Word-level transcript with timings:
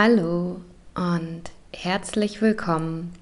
Hallo 0.00 0.60
und 0.94 1.42
herzlich 1.72 2.40
willkommen 2.40 3.12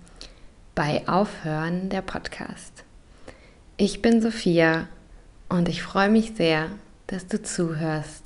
bei 0.75 1.09
Aufhören 1.09 1.89
der 1.89 2.03
Podcast. 2.03 2.85
Ich 3.79 4.03
bin 4.03 4.21
Sophia 4.21 4.87
und 5.49 5.71
ich 5.71 5.83
freue 5.83 6.11
mich 6.11 6.35
sehr, 6.37 6.67
dass 7.07 7.29
du 7.29 7.43
zuhörst 7.43 8.25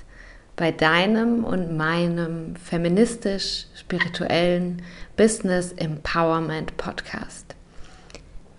bei 0.57 0.73
deinem 0.73 1.45
und 1.45 1.77
meinem 1.77 2.57
feministisch-spirituellen 2.57 4.83
Business 5.17 5.71
Empowerment 5.71 6.77
Podcast. 6.77 7.55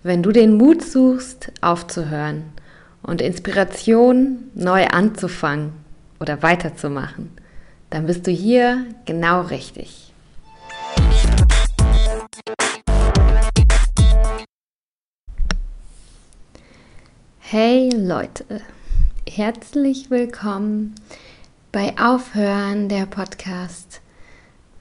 Wenn 0.02 0.22
du 0.22 0.32
den 0.32 0.56
Mut 0.56 0.82
suchst, 0.82 1.52
aufzuhören 1.60 2.44
und 3.02 3.20
Inspiration 3.20 4.44
neu 4.54 4.86
anzufangen 4.86 5.74
oder 6.18 6.42
weiterzumachen, 6.42 7.41
dann 7.92 8.06
bist 8.06 8.26
du 8.26 8.30
hier 8.30 8.86
genau 9.04 9.42
richtig. 9.42 10.14
Hey 17.38 17.90
Leute, 17.94 18.62
herzlich 19.28 20.10
willkommen 20.10 20.94
bei 21.70 21.94
Aufhören 22.00 22.88
der 22.88 23.04
Podcast, 23.04 24.00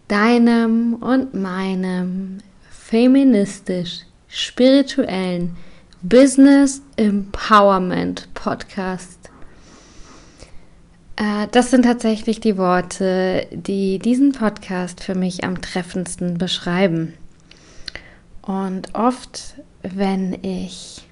deinem 0.08 0.94
und 0.94 1.34
meinem 1.34 2.38
feministisch-spirituellen 2.70 5.58
Business 6.02 6.81
Empowerment 6.96 8.34
Podcast 8.34 9.31
das 11.52 11.69
sind 11.69 11.83
tatsächlich 11.83 12.39
die 12.39 12.58
Worte, 12.58 13.45
die 13.52 14.00
diesen 14.00 14.31
Podcast 14.31 15.03
für 15.03 15.14
mich 15.14 15.44
am 15.44 15.61
treffendsten 15.61 16.39
beschreiben. 16.39 17.13
Und 18.41 18.95
oft, 18.95 19.55
wenn 19.83 20.44
ich 20.44 21.08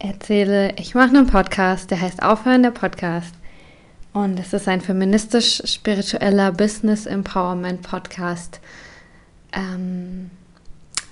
erzähle, 0.00 0.74
ich 0.76 0.96
mache 0.96 1.10
einen 1.10 1.28
Podcast, 1.28 1.90
der 1.92 2.00
heißt 2.00 2.20
Aufhören 2.20 2.64
der 2.64 2.72
Podcast. 2.72 3.32
Und 4.12 4.40
es 4.40 4.52
ist 4.52 4.66
ein 4.66 4.80
feministisch-spiritueller 4.80 6.50
Business 6.50 7.06
Empowerment 7.06 7.82
Podcast. 7.82 8.60
Ähm, 9.52 10.30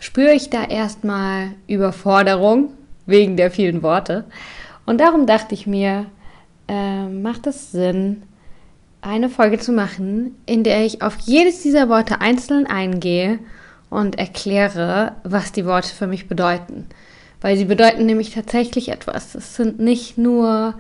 spüre 0.00 0.32
ich 0.32 0.50
da 0.50 0.64
erstmal 0.64 1.50
Überforderung 1.68 2.70
wegen 3.06 3.36
der 3.36 3.52
vielen 3.52 3.84
Worte. 3.84 4.24
Und 4.84 5.00
darum 5.00 5.26
dachte 5.26 5.54
ich 5.54 5.68
mir, 5.68 6.06
äh, 6.68 7.06
macht 7.06 7.46
es 7.46 7.72
Sinn, 7.72 8.22
eine 9.00 9.28
Folge 9.28 9.58
zu 9.58 9.72
machen, 9.72 10.34
in 10.46 10.64
der 10.64 10.84
ich 10.84 11.02
auf 11.02 11.18
jedes 11.18 11.62
dieser 11.62 11.88
Worte 11.88 12.20
einzeln 12.20 12.66
eingehe 12.66 13.38
und 13.90 14.18
erkläre, 14.18 15.12
was 15.24 15.52
die 15.52 15.66
Worte 15.66 15.94
für 15.94 16.06
mich 16.06 16.26
bedeuten. 16.26 16.86
Weil 17.40 17.56
sie 17.58 17.66
bedeuten 17.66 18.06
nämlich 18.06 18.30
tatsächlich 18.30 18.88
etwas. 18.88 19.34
Es 19.34 19.56
sind 19.56 19.78
nicht 19.78 20.16
nur 20.16 20.74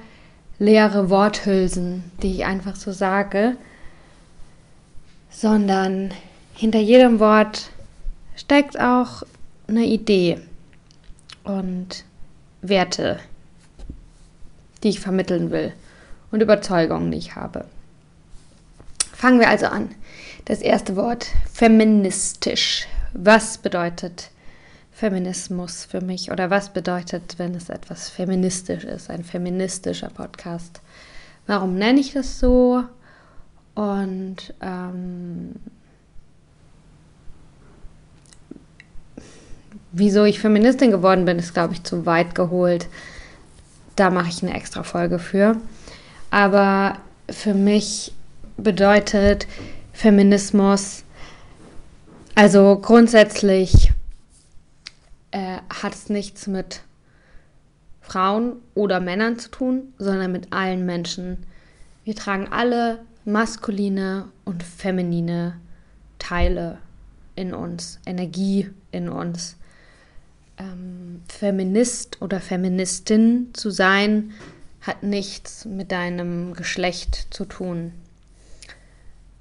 leere 0.58 1.10
Worthülsen, 1.10 2.04
die 2.22 2.32
ich 2.32 2.44
einfach 2.46 2.76
so 2.76 2.92
sage, 2.92 3.56
sondern 5.28 6.12
hinter 6.54 6.78
jedem 6.78 7.20
Wort 7.20 7.70
steckt 8.36 8.80
auch 8.80 9.24
eine 9.68 9.84
Idee 9.84 10.38
und 11.42 12.04
Werte, 12.62 13.18
die 14.84 14.90
ich 14.90 15.00
vermitteln 15.00 15.50
will 15.50 15.72
und 16.30 16.42
Überzeugungen, 16.42 17.10
die 17.10 17.18
ich 17.18 17.34
habe. 17.34 17.64
Fangen 19.12 19.40
wir 19.40 19.48
also 19.48 19.66
an. 19.66 19.88
Das 20.44 20.60
erste 20.60 20.94
Wort, 20.96 21.26
feministisch. 21.50 22.86
Was 23.14 23.58
bedeutet 23.58 24.30
Feminismus 24.92 25.84
für 25.84 26.00
mich 26.00 26.30
oder 26.30 26.50
was 26.50 26.72
bedeutet, 26.72 27.38
wenn 27.38 27.54
es 27.54 27.70
etwas 27.70 28.10
feministisch 28.10 28.84
ist, 28.84 29.10
ein 29.10 29.24
feministischer 29.24 30.10
Podcast? 30.10 30.80
Warum 31.46 31.76
nenne 31.76 32.00
ich 32.00 32.12
das 32.12 32.38
so? 32.38 32.84
Und 33.74 34.54
ähm, 34.60 35.54
wieso 39.92 40.24
ich 40.24 40.40
Feministin 40.40 40.90
geworden 40.90 41.24
bin, 41.24 41.38
ist, 41.38 41.54
glaube 41.54 41.74
ich, 41.74 41.82
zu 41.82 42.04
weit 42.06 42.34
geholt. 42.34 42.88
Da 43.96 44.10
mache 44.10 44.28
ich 44.28 44.42
eine 44.42 44.54
extra 44.54 44.82
Folge 44.82 45.18
für. 45.18 45.56
Aber 46.30 46.98
für 47.30 47.54
mich 47.54 48.12
bedeutet 48.56 49.46
Feminismus, 49.92 51.04
also 52.34 52.78
grundsätzlich 52.80 53.92
äh, 55.30 55.58
hat 55.82 55.94
es 55.94 56.08
nichts 56.08 56.46
mit 56.46 56.82
Frauen 58.00 58.56
oder 58.74 59.00
Männern 59.00 59.38
zu 59.38 59.50
tun, 59.50 59.94
sondern 59.98 60.32
mit 60.32 60.52
allen 60.52 60.84
Menschen. 60.84 61.46
Wir 62.04 62.16
tragen 62.16 62.48
alle 62.48 63.00
maskuline 63.24 64.26
und 64.44 64.62
feminine 64.62 65.56
Teile 66.18 66.78
in 67.36 67.54
uns, 67.54 67.98
Energie 68.04 68.70
in 68.90 69.08
uns 69.08 69.56
ähm, 70.58 71.22
Feminist 71.28 72.20
oder 72.22 72.40
Feministin 72.40 73.50
zu 73.52 73.70
sein, 73.70 74.32
hat 74.80 75.02
nichts 75.02 75.64
mit 75.64 75.92
deinem 75.92 76.54
Geschlecht 76.54 77.28
zu 77.30 77.44
tun. 77.44 77.92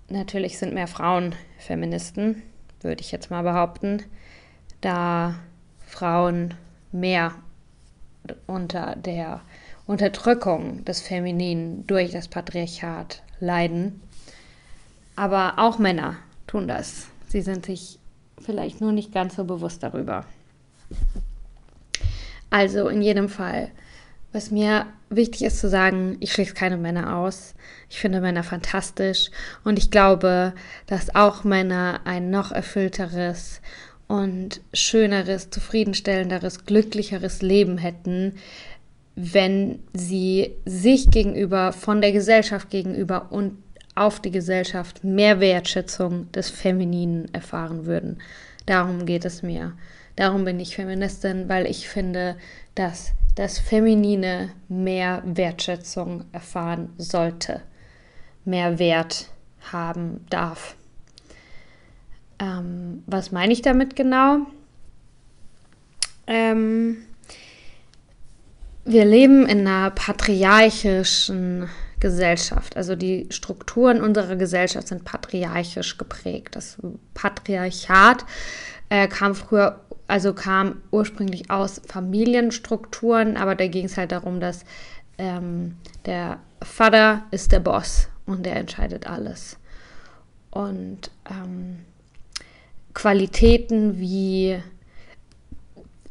Natürlich 0.10 0.58
sind 0.58 0.74
mehr 0.74 0.88
Frauen 0.88 1.36
Feministen, 1.58 2.42
würde 2.82 3.02
ich 3.02 3.12
jetzt 3.12 3.32
mal 3.32 3.44
behaupten, 3.44 4.04
da 4.82 5.36
Frauen 5.86 6.54
mehr 6.92 7.34
unter 8.48 8.96
der 8.96 9.42
Unterdrückung 9.86 10.86
des 10.86 11.02
Femininen 11.02 11.86
durch 11.88 12.12
das 12.12 12.28
Patriarchat 12.28 13.22
leiden. 13.40 14.02
Aber 15.16 15.56
auch 15.58 15.78
Männer 15.78 16.16
tun 16.48 16.68
das. 16.68 17.08
Sie 17.28 17.42
sind 17.42 17.66
sich 17.66 18.00
vielleicht 18.40 18.82
nur 18.82 18.92
nicht 18.92 19.12
ganz 19.12 19.36
so 19.36 19.44
bewusst 19.44 19.84
darüber. 19.84 20.26
Also 22.50 22.88
in 22.88 23.02
jedem 23.02 23.30
Fall, 23.30 23.70
was 24.32 24.52
mir 24.52 24.86
wichtig 25.10 25.44
ist 25.44 25.60
zu 25.60 25.70
sagen, 25.70 26.18
ich 26.20 26.34
schließe 26.34 26.54
keine 26.54 26.78
Männer 26.78 27.18
aus. 27.18 27.56
Ich 27.90 28.00
finde 28.00 28.22
Männer 28.22 28.44
fantastisch 28.44 29.30
und 29.64 29.78
ich 29.78 29.92
glaube, 29.92 30.54
dass 30.88 31.16
auch 31.16 31.44
Männer 31.44 32.02
ein 32.06 32.30
noch 32.30 32.52
erfüllteres 32.52 33.62
und 34.08 34.62
schöneres, 34.74 35.50
zufriedenstellenderes, 35.50 36.66
glücklicheres 36.66 37.42
Leben 37.42 37.78
hätten, 37.78 38.34
wenn 39.16 39.80
sie 39.94 40.56
sich 40.66 41.12
gegenüber, 41.12 41.72
von 41.72 42.02
der 42.02 42.12
Gesellschaft 42.12 42.70
gegenüber 42.70 43.32
und 43.32 43.58
auf 43.96 44.20
die 44.20 44.32
Gesellschaft 44.32 45.04
mehr 45.04 45.40
Wertschätzung 45.40 46.32
des 46.32 46.50
Femininen 46.50 47.32
erfahren 47.34 47.86
würden. 47.86 48.20
Darum 48.66 49.06
geht 49.06 49.26
es 49.26 49.44
mir. 49.44 49.74
Darum 50.16 50.46
bin 50.46 50.60
ich 50.60 50.76
Feministin, 50.76 51.50
weil 51.50 51.66
ich 51.66 51.90
finde, 51.90 52.38
dass 52.76 53.14
das 53.36 53.58
Feminine 53.58 54.52
mehr 54.68 55.24
Wertschätzung 55.26 56.26
erfahren 56.32 56.90
sollte, 56.98 57.62
mehr 58.46 58.78
Wert 58.78 59.30
haben 59.72 60.26
darf. 60.30 60.76
Ähm, 62.40 63.04
was 63.08 63.32
meine 63.32 63.54
ich 63.54 63.62
damit 63.62 63.96
genau? 63.96 64.46
Ähm, 66.28 66.98
wir 68.86 69.06
leben 69.06 69.46
in 69.48 69.66
einer 69.68 69.92
patriarchischen 69.92 71.70
Gesellschaft. 72.00 72.76
Also 72.76 72.96
die 72.96 73.28
Strukturen 73.30 74.02
unserer 74.02 74.36
Gesellschaft 74.36 74.90
sind 74.90 75.06
patriarchisch 75.06 75.98
geprägt. 75.98 76.56
Das 76.56 76.78
Patriarchat 77.14 78.26
äh, 78.90 79.08
kam 79.08 79.36
früher 79.36 79.80
also 80.08 80.34
kam 80.34 80.82
ursprünglich 80.92 81.50
aus 81.50 81.82
Familienstrukturen, 81.88 83.38
aber 83.38 83.56
da 83.56 83.68
ging 83.68 83.86
es 83.86 83.98
halt 83.98 84.12
darum, 84.12 84.40
dass 84.40 84.66
ähm, 85.18 85.76
der 86.06 86.40
Vater 86.62 87.24
ist 87.32 87.52
der 87.52 87.60
Boss 87.60 88.10
und 88.26 88.46
der 88.46 88.56
entscheidet 88.56 89.08
alles. 89.08 89.58
Und 90.52 91.12
ähm, 91.30 91.80
Qualitäten 92.94 94.00
wie 94.00 94.60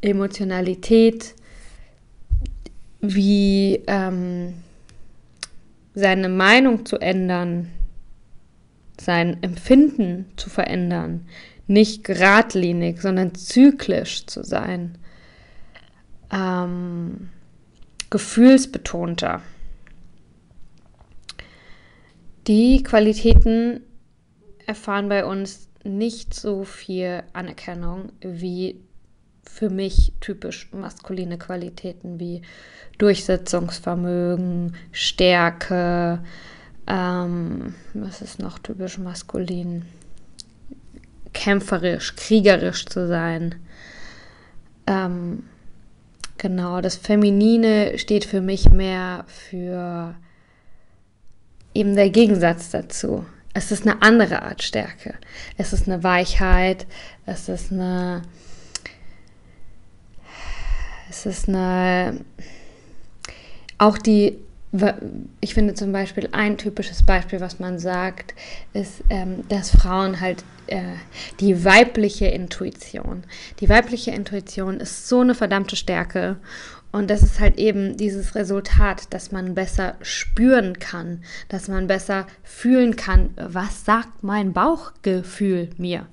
Emotionalität, 0.00 1.34
wie 3.00 3.82
ähm, 3.86 4.54
seine 5.94 6.28
Meinung 6.28 6.86
zu 6.86 6.98
ändern, 6.98 7.68
sein 9.00 9.42
Empfinden 9.42 10.26
zu 10.36 10.50
verändern, 10.50 11.26
nicht 11.66 12.04
geradlinig, 12.04 13.00
sondern 13.00 13.34
zyklisch 13.34 14.26
zu 14.26 14.42
sein, 14.44 14.98
ähm, 16.32 17.30
gefühlsbetonter. 18.10 19.42
Die 22.46 22.82
Qualitäten 22.82 23.82
erfahren 24.66 25.08
bei 25.08 25.24
uns 25.24 25.68
nicht 25.84 26.34
so 26.34 26.64
viel 26.64 27.22
Anerkennung 27.32 28.12
wie 28.20 28.80
für 29.44 29.70
mich 29.70 30.12
typisch 30.20 30.70
maskuline 30.72 31.38
Qualitäten 31.38 32.20
wie 32.20 32.42
Durchsetzungsvermögen, 32.98 34.76
Stärke, 34.92 36.22
ähm, 36.86 37.74
was 37.94 38.22
ist 38.22 38.38
noch 38.38 38.58
typisch 38.58 38.98
maskulin? 38.98 39.84
Kämpferisch, 41.32 42.16
kriegerisch 42.16 42.86
zu 42.86 43.06
sein. 43.08 43.54
Ähm, 44.86 45.44
genau, 46.38 46.80
das 46.80 46.96
Feminine 46.96 47.98
steht 47.98 48.24
für 48.24 48.40
mich 48.40 48.70
mehr 48.70 49.24
für 49.26 50.14
eben 51.74 51.96
der 51.96 52.10
Gegensatz 52.10 52.70
dazu. 52.70 53.24
Es 53.54 53.70
ist 53.70 53.86
eine 53.86 54.00
andere 54.02 54.42
Art 54.42 54.62
Stärke. 54.62 55.14
Es 55.58 55.72
ist 55.72 55.88
eine 55.88 56.02
Weichheit, 56.02 56.86
es 57.26 57.48
ist 57.48 57.70
eine 57.72 58.22
es 61.10 61.26
ist 61.26 61.48
eine 61.48 62.20
auch 63.78 63.98
die 63.98 64.38
ich 65.42 65.52
finde 65.52 65.74
zum 65.74 65.92
Beispiel 65.92 66.30
ein 66.32 66.56
typisches 66.56 67.02
Beispiel, 67.02 67.42
was 67.42 67.58
man 67.58 67.78
sagt, 67.78 68.34
ist, 68.72 69.04
ähm, 69.10 69.46
dass 69.50 69.70
Frauen 69.70 70.18
halt 70.18 70.44
äh, 70.72 70.96
die 71.38 71.64
weibliche 71.64 72.26
Intuition. 72.26 73.24
Die 73.60 73.68
weibliche 73.68 74.10
Intuition 74.10 74.80
ist 74.80 75.06
so 75.06 75.20
eine 75.20 75.34
verdammte 75.34 75.76
Stärke. 75.76 76.38
Und 76.92 77.10
das 77.10 77.22
ist 77.22 77.40
halt 77.40 77.58
eben 77.58 77.96
dieses 77.98 78.34
Resultat, 78.34 79.12
dass 79.12 79.32
man 79.32 79.54
besser 79.54 79.96
spüren 80.00 80.78
kann, 80.78 81.24
dass 81.48 81.68
man 81.68 81.86
besser 81.86 82.26
fühlen 82.42 82.96
kann, 82.96 83.34
was 83.36 83.84
sagt 83.84 84.22
mein 84.22 84.54
Bauchgefühl 84.54 85.68
mir. 85.76 86.06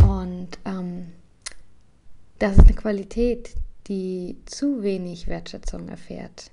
Und 0.00 0.48
ähm, 0.64 1.08
das 2.38 2.52
ist 2.52 2.66
eine 2.66 2.74
Qualität, 2.74 3.54
die 3.88 4.36
zu 4.46 4.82
wenig 4.82 5.26
Wertschätzung 5.26 5.88
erfährt. 5.88 6.50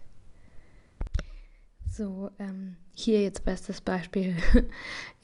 So, 1.91 2.31
ähm, 2.39 2.75
hier 2.93 3.21
jetzt 3.21 3.45
bestes 3.45 3.81
Beispiel. 3.81 4.35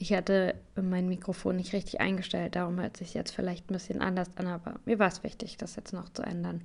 Ich 0.02 0.14
hatte 0.14 0.54
mein 0.80 1.10
Mikrofon 1.10 1.56
nicht 1.56 1.74
richtig 1.74 2.00
eingestellt, 2.00 2.56
darum 2.56 2.80
hört 2.80 2.96
sich 2.96 3.12
jetzt 3.12 3.32
vielleicht 3.34 3.68
ein 3.68 3.74
bisschen 3.74 4.00
anders 4.00 4.30
an, 4.36 4.46
aber 4.46 4.76
mir 4.86 4.98
war 4.98 5.08
es 5.08 5.22
wichtig, 5.22 5.58
das 5.58 5.76
jetzt 5.76 5.92
noch 5.92 6.08
zu 6.08 6.22
ändern. 6.22 6.62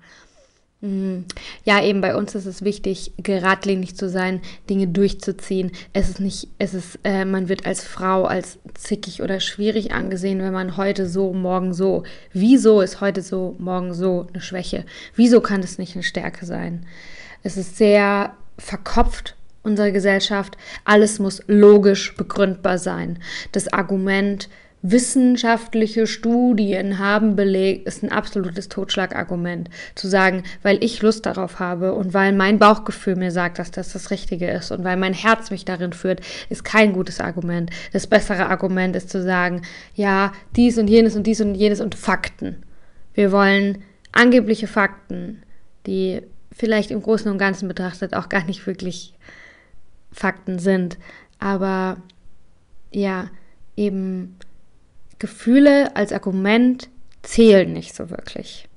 Mhm. 0.80 1.26
Ja, 1.64 1.84
eben 1.84 2.00
bei 2.00 2.16
uns 2.16 2.36
ist 2.36 2.46
es 2.46 2.64
wichtig, 2.64 3.12
geradlinig 3.18 3.98
zu 3.98 4.08
sein, 4.08 4.42
Dinge 4.70 4.88
durchzuziehen. 4.88 5.72
Es 5.92 6.10
ist 6.10 6.20
nicht, 6.20 6.48
es 6.60 6.74
ist, 6.74 7.00
äh, 7.04 7.26
man 7.26 7.50
wird 7.50 7.66
als 7.66 7.84
Frau 7.84 8.24
als 8.24 8.60
zickig 8.74 9.22
oder 9.22 9.40
schwierig 9.40 9.92
angesehen, 9.92 10.40
wenn 10.42 10.54
man 10.54 10.78
heute 10.78 11.08
so, 11.08 11.34
morgen 11.34 11.74
so. 11.74 12.04
Wieso 12.32 12.82
ist 12.82 13.02
heute 13.02 13.22
so, 13.22 13.56
morgen 13.58 13.94
so 13.94 14.28
eine 14.32 14.42
Schwäche? 14.42 14.86
Wieso 15.16 15.42
kann 15.42 15.62
es 15.62 15.78
nicht 15.78 15.96
eine 15.96 16.04
Stärke 16.04 16.46
sein? 16.46 16.86
Es 17.44 17.58
ist 17.58 17.78
sehr 17.78 18.34
verkopft 18.58 19.36
unserer 19.66 19.92
Gesellschaft. 19.92 20.58
Alles 20.84 21.20
muss 21.20 21.42
logisch 21.48 22.16
begründbar 22.16 22.78
sein. 22.78 23.20
Das 23.52 23.72
Argument, 23.72 24.50
wissenschaftliche 24.92 26.06
Studien 26.06 27.00
haben 27.00 27.36
belegt, 27.36 27.88
ist 27.88 28.04
ein 28.04 28.12
absolutes 28.12 28.70
Totschlagargument. 28.70 29.70
Zu 29.96 30.08
sagen, 30.08 30.44
weil 30.62 30.84
ich 30.84 31.02
Lust 31.02 31.26
darauf 31.26 31.60
habe 31.60 31.94
und 31.94 32.14
weil 32.14 32.34
mein 32.34 32.60
Bauchgefühl 32.60 33.16
mir 33.16 33.32
sagt, 33.32 33.58
dass 33.58 33.72
das 33.72 33.94
das 33.94 34.12
Richtige 34.12 34.50
ist 34.50 34.72
und 34.72 34.84
weil 34.84 34.98
mein 34.98 35.14
Herz 35.14 35.50
mich 35.50 35.66
darin 35.66 35.94
führt, 35.94 36.22
ist 36.50 36.64
kein 36.64 36.94
gutes 36.94 37.20
Argument. 37.20 37.72
Das 37.94 38.06
bessere 38.06 38.48
Argument 38.48 38.96
ist 38.96 39.10
zu 39.10 39.24
sagen, 39.24 39.64
ja, 39.96 40.34
dies 40.56 40.78
und 40.78 40.88
jenes 40.88 41.16
und 41.16 41.26
dies 41.26 41.42
und 41.42 41.56
jenes 41.56 41.82
und 41.82 41.96
Fakten. 41.96 42.64
Wir 43.16 43.32
wollen 43.32 43.80
angebliche 44.12 44.68
Fakten, 44.68 45.42
die 45.88 46.22
vielleicht 46.52 46.92
im 46.92 47.02
Großen 47.02 47.32
und 47.32 47.38
Ganzen 47.38 47.68
betrachtet 47.68 48.14
auch 48.14 48.30
gar 48.30 48.46
nicht 48.46 48.66
wirklich 48.68 49.14
Fakten 50.16 50.60
sind. 50.60 50.98
Aber 51.40 51.98
ja, 52.92 53.30
eben 53.76 54.38
Gefühle 55.20 55.96
als 55.96 56.14
Argument 56.14 56.90
zählen 57.22 57.72
nicht 57.72 57.96
so 57.96 58.10
wirklich. 58.10 58.68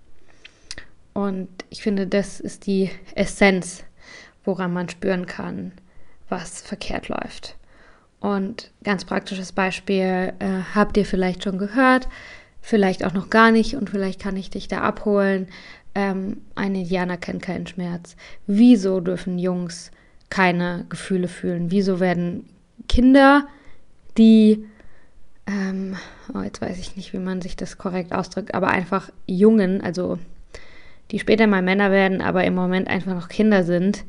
Und 1.14 1.48
ich 1.70 1.82
finde, 1.82 2.06
das 2.06 2.40
ist 2.40 2.66
die 2.66 2.90
Essenz, 3.14 3.84
woran 4.44 4.72
man 4.72 4.88
spüren 4.88 5.26
kann, 5.26 5.72
was 6.28 6.60
verkehrt 6.60 7.08
läuft. 7.08 7.56
Und 8.20 8.72
ganz 8.82 9.04
praktisches 9.04 9.52
Beispiel 9.52 10.32
äh, 10.38 10.62
habt 10.74 10.96
ihr 10.96 11.04
vielleicht 11.04 11.44
schon 11.44 11.58
gehört, 11.58 12.08
vielleicht 12.60 13.04
auch 13.04 13.12
noch 13.14 13.30
gar 13.30 13.52
nicht 13.52 13.76
und 13.76 13.90
vielleicht 13.90 14.20
kann 14.20 14.36
ich 14.36 14.50
dich 14.50 14.66
da 14.66 14.80
abholen. 14.80 15.48
Ähm, 15.94 16.42
ein 16.56 16.74
Indianer 16.74 17.16
kennt 17.16 17.42
keinen 17.42 17.66
Schmerz. 17.66 18.16
Wieso 18.46 19.00
dürfen 19.00 19.38
Jungs 19.38 19.92
keine 20.30 20.86
Gefühle 20.88 21.28
fühlen? 21.28 21.70
Wieso 21.70 22.00
werden 22.00 22.48
Kinder, 22.88 23.46
die, 24.16 24.66
ähm, 25.46 25.96
oh, 26.34 26.40
jetzt 26.40 26.60
weiß 26.60 26.78
ich 26.78 26.96
nicht, 26.96 27.12
wie 27.12 27.18
man 27.18 27.40
sich 27.40 27.56
das 27.56 27.78
korrekt 27.78 28.12
ausdrückt, 28.12 28.54
aber 28.54 28.68
einfach 28.68 29.10
Jungen, 29.26 29.80
also 29.80 30.18
die 31.10 31.18
später 31.18 31.46
mal 31.46 31.62
Männer 31.62 31.90
werden, 31.90 32.20
aber 32.20 32.44
im 32.44 32.54
Moment 32.54 32.88
einfach 32.88 33.14
noch 33.14 33.28
Kinder 33.28 33.64
sind, 33.64 34.04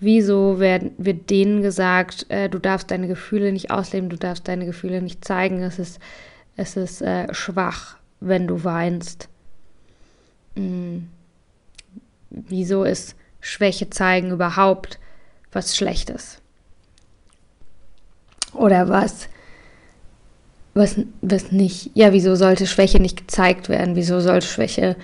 wieso 0.00 0.58
werden, 0.58 0.92
wird 0.98 1.30
denen 1.30 1.62
gesagt, 1.62 2.26
äh, 2.28 2.48
du 2.48 2.58
darfst 2.58 2.90
deine 2.90 3.06
Gefühle 3.06 3.52
nicht 3.52 3.70
ausleben, 3.70 4.08
du 4.08 4.16
darfst 4.16 4.48
deine 4.48 4.66
Gefühle 4.66 5.00
nicht 5.00 5.24
zeigen, 5.24 5.62
es 5.62 5.78
ist, 5.78 6.00
es 6.56 6.76
ist 6.76 7.02
äh, 7.02 7.32
schwach, 7.32 7.96
wenn 8.20 8.48
du 8.48 8.64
weinst. 8.64 9.28
Hm. 10.56 11.08
Wieso 12.30 12.84
ist 12.84 13.14
Schwäche 13.40 13.90
zeigen 13.90 14.30
überhaupt 14.30 14.98
was 15.52 15.76
Schlechtes. 15.76 16.38
Oder 18.54 18.88
was, 18.88 19.28
was, 20.74 20.96
was 21.20 21.52
nicht. 21.52 21.90
Ja, 21.94 22.12
wieso 22.12 22.34
sollte 22.34 22.66
Schwäche 22.66 23.00
nicht 23.00 23.18
gezeigt 23.18 23.68
werden? 23.68 23.96
Wieso 23.96 24.20
sollte 24.20 24.46
Schwäche 24.46 24.96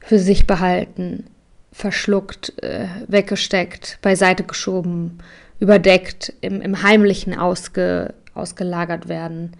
für 0.00 0.18
sich 0.18 0.46
behalten, 0.46 1.26
verschluckt, 1.72 2.62
äh, 2.62 2.86
weggesteckt, 3.06 3.98
beiseite 4.02 4.44
geschoben, 4.44 5.18
überdeckt, 5.60 6.32
im, 6.40 6.60
im 6.60 6.82
Heimlichen 6.82 7.38
ausge, 7.38 8.14
ausgelagert 8.34 9.08
werden? 9.08 9.52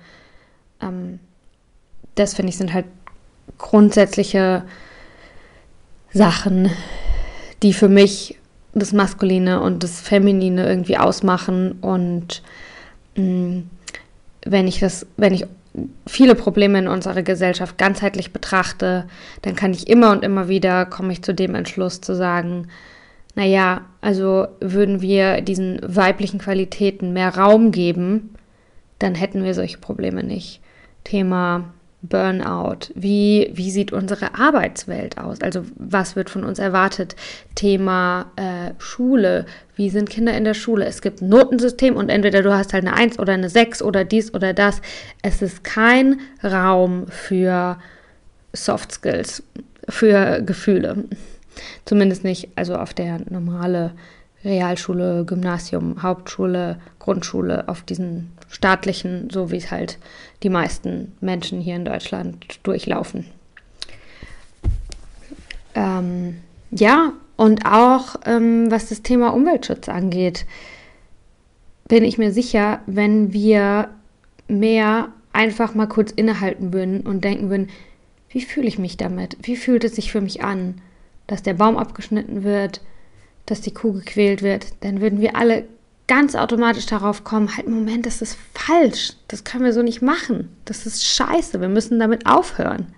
Ähm, 0.81 1.21
das 2.15 2.35
finde 2.35 2.51
ich 2.51 2.59
sind 2.59 2.75
halt 2.75 2.87
grundsätzliche 3.59 4.65
Sachen, 6.13 6.71
die 7.63 7.73
für 7.73 7.89
mich 7.89 8.37
das 8.75 8.93
Maskuline 8.93 9.61
und 9.61 9.83
das 9.83 10.01
Feminine 10.01 10.67
irgendwie 10.67 10.97
ausmachen. 10.97 11.73
Und 11.81 12.43
mh, 13.17 13.25
mm, 13.25 13.71
wenn 14.45 14.67
ich 14.67 14.81
das, 14.81 15.07
wenn 15.17 15.35
ich 15.35 15.47
viele 16.07 16.35
Probleme 16.35 16.79
in 16.79 16.89
unserer 16.89 17.23
Gesellschaft 17.23 17.79
ganzheitlich 17.79 18.33
betrachte, 18.33 19.07
dann 19.43 19.57
kann 19.57 19.73
ich 19.73 19.89
immer 19.89 20.11
und 20.11 20.25
immer 20.25 20.49
wieder 20.49 20.85
komme 20.87 21.13
ich 21.13 21.23
zu 21.23 21.33
dem 21.33 21.55
Entschluss 21.55 22.01
zu 22.01 22.15
sagen, 22.15 22.69
naja, 23.35 23.83
also 24.03 24.49
würden 24.61 25.01
wir 25.01 25.41
diesen 25.41 25.81
weiblichen 25.83 26.39
Qualitäten 26.39 27.13
mehr 27.15 27.35
Raum 27.35 27.71
geben, 27.71 28.35
dann 28.99 29.15
hätten 29.15 29.43
wir 29.43 29.55
solche 29.55 29.79
Probleme 29.79 30.23
nicht. 30.23 30.61
Thema 31.05 31.73
Burnout? 32.03 32.91
Wie, 32.95 33.51
wie 33.55 33.71
sieht 33.71 33.93
unsere 33.93 34.35
Arbeitswelt 34.35 35.19
aus? 35.19 35.41
Also 35.41 35.65
was 35.77 36.17
wird 36.17 36.31
von 36.31 36.45
uns 36.45 36.59
erwartet? 36.59 37.15
Thema 37.55 38.33
äh, 38.37 38.73
Schule. 38.79 39.47
Wie 39.77 39.89
sind 39.89 40.11
Kinder 40.11 40.37
in 40.37 40.45
der 40.45 40.55
Schule? 40.55 40.85
Es 40.85 41.01
gibt 41.01 41.23
ein 41.23 41.29
Notensystem 41.29 41.97
und 41.97 42.09
entweder 42.09 42.43
du 42.43 42.53
hast 42.53 42.73
halt 42.73 42.85
eine 42.85 42.97
1 42.97 43.19
oder 43.21 43.35
eine 43.35 43.49
6 43.49 43.83
oder 43.83 44.05
dies 44.05 44.35
oder 44.35 44.53
das. 44.53 44.83
Es 45.23 45.43
ist 45.43 45.63
kein 45.63 46.21
Raum 46.43 47.07
für 47.07 47.79
Soft 48.53 48.93
Skills, 48.93 49.45
für 49.89 50.43
Gefühle. 50.43 51.05
Zumindest 51.85 52.25
nicht, 52.25 52.49
also 52.57 52.77
auf 52.77 52.95
der 52.95 53.21
normale 53.31 53.93
Realschule, 54.45 55.25
Gymnasium, 55.25 56.03
Hauptschule, 56.03 56.79
Grundschule, 56.99 57.69
auf 57.69 57.83
diesen 57.83 58.33
staatlichen, 58.53 59.31
so 59.31 59.51
wie 59.51 59.57
es 59.57 59.71
halt 59.71 59.99
die 60.43 60.51
meisten 60.51 61.13
Menschen 61.21 61.61
hier 61.61 61.75
in 61.75 61.85
Deutschland 61.85 62.61
durchlaufen. 62.63 63.27
Ähm, 65.75 66.37
ja, 66.71 67.15
und 67.37 67.65
auch 67.67 68.17
ähm, 68.27 68.71
was 68.71 68.91
das 68.91 69.03
Thema 69.03 69.31
Umweltschutz 69.31 69.89
angeht, 69.89 70.47
bin 71.89 72.05
ich 72.05 72.19
mir 72.19 72.31
sicher, 72.31 72.81
wenn 72.87 73.33
wir 73.33 73.89
mehr 74.49 75.09
einfach 75.33 75.75
mal 75.75 75.89
kurz 75.89 76.11
innehalten 76.13 76.73
würden 76.73 77.01
und 77.01 77.25
denken 77.25 77.49
würden, 77.49 77.71
wie 78.29 78.43
fühle 78.43 78.69
ich 78.69 78.79
mich 78.79 78.97
damit? 78.97 79.37
Wie 79.43 79.57
fühlt 79.57 79.85
es 79.85 79.97
sich 79.97 80.13
für 80.13 80.21
mich 80.21 80.45
an, 80.45 80.81
dass 81.27 81.43
der 81.43 81.55
Baum 81.55 81.79
abgeschnitten 81.79 82.45
wird, 82.45 82.83
dass 83.47 83.63
die 83.63 83.75
Kuh 83.75 83.93
gequält 83.93 84.43
wird, 84.43 84.75
dann 84.81 85.01
würden 85.01 85.21
wir 85.21 85.37
alle 85.37 85.65
ganz 86.13 86.35
automatisch 86.35 86.85
darauf 86.85 87.25
kommen, 87.25 87.57
halt, 87.57 87.67
Moment, 87.67 88.05
das 88.05 88.21
ist 88.21 88.37
falsch, 88.53 89.15
das 89.29 89.45
können 89.45 89.65
wir 89.65 89.73
so 89.73 89.81
nicht 89.81 90.03
machen, 90.03 90.55
das 90.67 90.85
ist 90.85 91.07
scheiße, 91.07 91.59
wir 91.59 91.71
müssen 91.71 91.99
damit 91.99 92.27
aufhören. 92.27 92.89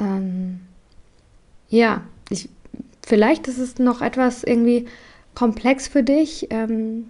Ähm, 0.00 0.62
ja, 1.68 2.02
ich, 2.28 2.48
vielleicht 3.06 3.46
ist 3.46 3.58
es 3.58 3.78
noch 3.78 4.02
etwas 4.02 4.42
irgendwie 4.42 4.86
komplex 5.36 5.86
für 5.86 6.02
dich. 6.02 6.48
Ähm, 6.50 7.04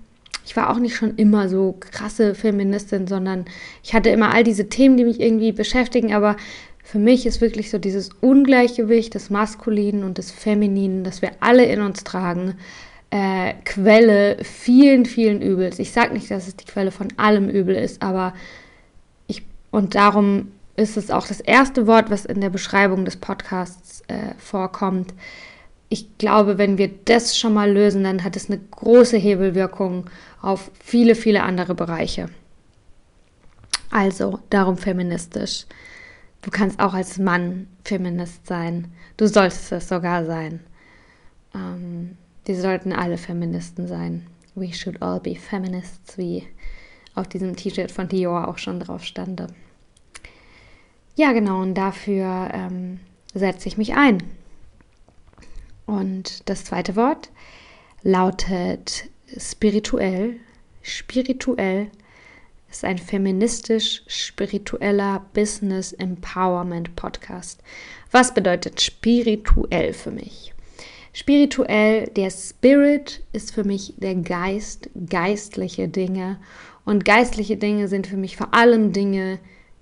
ich 0.45 0.59
war 0.59 0.69
auch 0.69 0.79
nicht 0.79 0.95
schon 0.95 1.17
immer 1.17 1.49
so 1.49 1.75
krasse 1.81 2.35
Feministin, 2.35 3.07
sondern 3.07 3.47
ich 3.83 3.95
hatte 3.95 4.11
immer 4.11 4.35
all 4.35 4.45
diese 4.45 4.69
Themen, 4.69 4.99
die 4.99 5.05
mich 5.05 5.21
irgendwie 5.21 5.53
beschäftigen, 5.53 6.13
aber 6.13 6.37
für 6.85 6.99
mich 6.99 7.25
ist 7.25 7.41
wirklich 7.41 7.71
so 7.71 7.79
dieses 7.79 8.11
Ungleichgewicht 8.21 9.15
des 9.15 9.31
Maskulinen 9.31 10.05
und 10.05 10.19
des 10.19 10.31
Femininen, 10.31 11.03
das 11.03 11.23
wir 11.23 11.31
alle 11.41 11.65
in 11.65 11.81
uns 11.81 12.05
tragen, 12.05 12.59
äh, 13.13 13.53
Quelle 13.67 14.39
vielen, 14.43 15.05
vielen 15.05 15.43
Übels. 15.43 15.79
Ich 15.79 15.93
sage 15.93 16.15
nicht, 16.15 16.31
dass 16.31 16.49
es 16.49 16.57
die 16.57 16.65
Quelle 16.65 16.91
von 16.91 17.09
allem 17.19 17.51
Übel 17.51 17.77
ist, 17.77 18.03
aber 18.03 18.33
ich, 19.27 19.43
und 19.71 19.95
darum 19.95 20.51
ist 20.77 20.97
es 20.97 21.11
auch 21.11 21.27
das 21.27 21.41
erste 21.41 21.87
Wort, 21.87 22.11
was 22.11 22.25
in 22.25 22.41
der 22.41 22.49
Beschreibung 22.49 23.05
des 23.05 23.19
Podcasts 23.19 24.01
äh, 24.09 24.33
vorkommt. 24.39 25.13
Ich 25.91 26.17
glaube, 26.17 26.57
wenn 26.57 26.79
wir 26.79 26.91
das 27.05 27.37
schon 27.37 27.53
mal 27.53 27.71
lösen, 27.71 28.03
dann 28.03 28.25
hat 28.25 28.35
es 28.35 28.49
eine 28.49 28.59
große 28.59 29.19
Hebelwirkung 29.19 30.09
auf 30.41 30.71
viele, 30.83 31.15
viele 31.15 31.43
andere 31.43 31.75
Bereiche. 31.75 32.31
Also, 33.91 34.39
darum 34.49 34.79
feministisch. 34.79 35.67
Du 36.41 36.51
kannst 36.51 36.81
auch 36.81 36.95
als 36.95 37.19
Mann 37.19 37.67
Feminist 37.85 38.47
sein. 38.47 38.91
Du 39.19 39.27
solltest 39.27 39.71
es 39.71 39.87
sogar 39.87 40.25
sein. 40.25 40.61
Ähm, 41.55 42.17
die 42.47 42.55
sollten 42.55 42.93
alle 42.93 43.19
Feministen 43.19 43.87
sein. 43.87 44.27
We 44.55 44.73
should 44.73 45.01
all 45.01 45.21
be 45.21 45.35
feminists, 45.35 46.19
wie 46.19 46.47
auf 47.15 47.29
diesem 47.29 47.57
T-Shirt 47.57 47.91
von 47.91 48.09
Dior 48.09 48.49
auch 48.49 48.59
schon 48.59 48.81
drauf 48.81 49.05
stande. 49.05 49.47
Ja, 51.15 51.33
genau, 51.33 51.61
und 51.61 51.75
dafür 51.75 52.51
ähm, 52.53 53.01
setze 53.35 53.69
ich 53.69 53.77
mich 53.77 53.95
ein. 53.95 54.23
Und 55.87 56.49
das 56.49 56.65
zweite 56.65 56.97
Wort 56.97 57.31
lautet 58.03 59.11
spirituell. 59.37 60.41
Spirituell 60.83 61.91
ist 62.71 62.85
ein 62.85 62.99
feministisch-spiritueller 62.99 65.27
Business 65.35 65.93
Empowerment 65.93 66.97
Podcast. 66.97 67.63
Was 68.11 68.33
bedeutet 68.33 68.81
spirituell 68.81 69.93
für 69.93 70.11
mich? 70.11 70.55
Spirituell, 71.13 72.07
der 72.09 72.31
Spirit 72.31 73.23
ist 73.33 73.53
für 73.53 73.65
mich 73.65 73.95
der 73.99 74.15
Geist, 74.15 74.89
geistliche 75.09 75.89
Dinge. 75.89 76.39
Und 76.85 77.05
geistliche 77.05 77.57
Dinge 77.57 77.89
sind 77.89 78.07
für 78.07 78.17
mich 78.17 78.37
vor 78.37 78.55
allem 78.55 78.93
Dinge, 78.93 79.39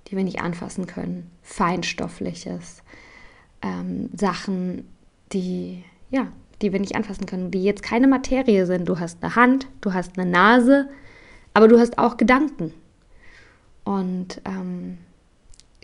die 0.07 0.17
wir 0.17 0.23
nicht 0.23 0.41
anfassen 0.41 0.87
können. 0.87 1.31
Feinstoffliches. 1.41 2.83
Ähm, 3.61 4.09
Sachen, 4.13 4.87
die, 5.31 5.83
ja, 6.09 6.27
die 6.61 6.73
wir 6.73 6.79
nicht 6.79 6.95
anfassen 6.95 7.25
können, 7.25 7.49
die 7.49 7.63
jetzt 7.63 7.83
keine 7.83 8.07
Materie 8.07 8.65
sind. 8.65 8.89
Du 8.89 8.99
hast 8.99 9.23
eine 9.23 9.35
Hand, 9.35 9.67
du 9.79 9.93
hast 9.93 10.17
eine 10.17 10.29
Nase, 10.29 10.89
aber 11.53 11.67
du 11.67 11.79
hast 11.79 11.97
auch 11.97 12.17
Gedanken. 12.17 12.73
Und 13.83 14.41
ähm, 14.45 14.97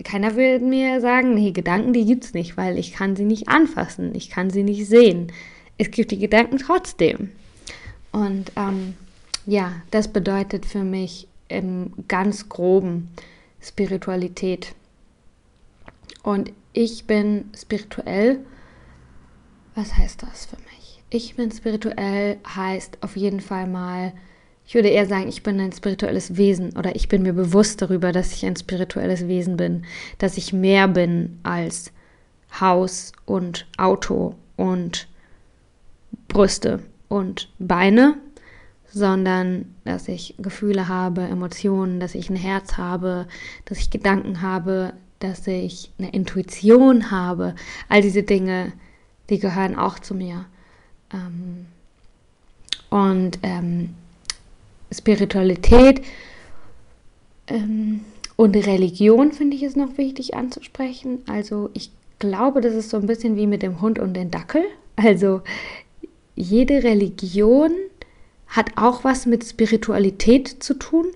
keiner 0.04 0.36
will 0.36 0.60
mir 0.60 1.02
sagen, 1.02 1.34
nee, 1.34 1.52
Gedanken, 1.52 1.94
die 1.94 2.06
gibt 2.06 2.26
es 2.26 2.34
nicht, 2.34 2.58
weil 2.58 2.78
ich 2.78 2.94
kann 2.94 3.16
sie 3.16 3.26
nicht 3.26 3.50
anfassen, 3.50 4.14
ich 4.14 4.30
kann 4.30 4.50
sie 4.50 4.64
nicht 4.64 4.88
sehen. 4.88 5.32
Es 5.78 5.92
gibt 5.92 6.12
die 6.12 6.20
Gedanken 6.20 6.58
trotzdem. 6.58 7.32
Und 8.12 8.52
ähm, 8.56 8.96
ja, 9.46 9.74
das 9.92 10.08
bedeutet 10.08 10.66
für 10.66 10.84
mich 10.84 11.28
im 11.50 11.94
ganz 12.08 12.50
groben 12.50 13.10
Spiritualität. 13.62 14.76
Und 16.24 16.52
ich 16.74 17.06
bin 17.06 17.46
spirituell. 17.56 18.40
Was 19.76 19.96
heißt 19.96 20.24
das 20.24 20.46
für 20.46 20.58
mich? 20.58 21.04
Ich 21.10 21.36
bin 21.36 21.52
spirituell 21.52 22.38
heißt 22.48 22.98
auf 23.02 23.16
jeden 23.16 23.40
Fall 23.40 23.68
mal 23.68 24.14
ich 24.68 24.76
würde 24.76 24.90
eher 24.90 25.06
sagen, 25.06 25.30
ich 25.30 25.44
bin 25.44 25.62
ein 25.62 25.72
spirituelles 25.72 26.36
Wesen 26.36 26.76
oder 26.78 26.94
ich 26.98 27.08
bin 27.08 27.24
mir 27.24 27.32
bewusst 27.32 27.82
darüber, 27.82 28.12
dass 28.12 28.34
ich 28.34 28.46
ein 28.46 28.58
spirituelles 28.58 29.30
Wesen 29.30 29.56
bin, 29.56 29.86
dass 30.18 30.36
ich 30.36 30.52
mehr 30.52 30.90
bin 30.90 31.40
als 31.44 31.94
Haus 32.60 33.14
und 33.26 33.66
Auto 33.78 34.36
und 34.58 35.08
Brüste 36.28 36.82
und 37.08 37.50
Beine, 37.60 38.18
sondern 38.92 39.74
dass 39.86 40.10
ich 40.10 40.36
Gefühle 40.38 40.90
habe, 40.90 41.22
Emotionen, 41.22 42.02
dass 42.02 42.14
ich 42.14 42.30
ein 42.30 42.36
Herz 42.36 42.76
habe, 42.76 43.28
dass 43.64 43.78
ich 43.78 43.90
Gedanken 43.90 44.42
habe, 44.42 44.92
dass 45.20 45.48
ich 45.48 45.94
eine 45.98 46.12
Intuition 46.12 47.10
habe. 47.10 47.56
All 47.88 48.02
diese 48.02 48.24
Dinge, 48.24 48.74
die 49.30 49.40
gehören 49.40 49.78
auch 49.78 50.00
zu 50.00 50.14
mir. 50.14 50.46
Ähm, 51.14 51.68
und 52.90 53.40
ähm, 53.44 53.96
Spiritualität 54.92 56.02
ähm, 57.48 58.02
und 58.36 58.56
Religion 58.56 59.32
finde 59.32 59.56
ich 59.56 59.64
es 59.64 59.76
noch 59.76 59.98
wichtig 59.98 60.36
anzusprechen. 60.36 61.20
Also 61.28 61.70
ich 61.74 61.92
glaube, 62.20 62.62
das 62.62 62.74
ist 62.74 62.90
so 62.90 62.98
ein 62.98 63.08
bisschen 63.08 63.36
wie 63.36 63.48
mit 63.48 63.64
dem 63.64 63.82
Hund 63.82 64.00
und 64.00 64.14
dem 64.14 64.32
Dackel. 64.32 64.64
Also 64.96 65.42
jede 66.36 66.84
Religion 66.84 67.72
hat 68.48 68.78
auch 68.78 69.04
was 69.04 69.26
mit 69.26 69.44
Spiritualität 69.44 70.64
zu 70.64 70.76
tun, 70.76 71.08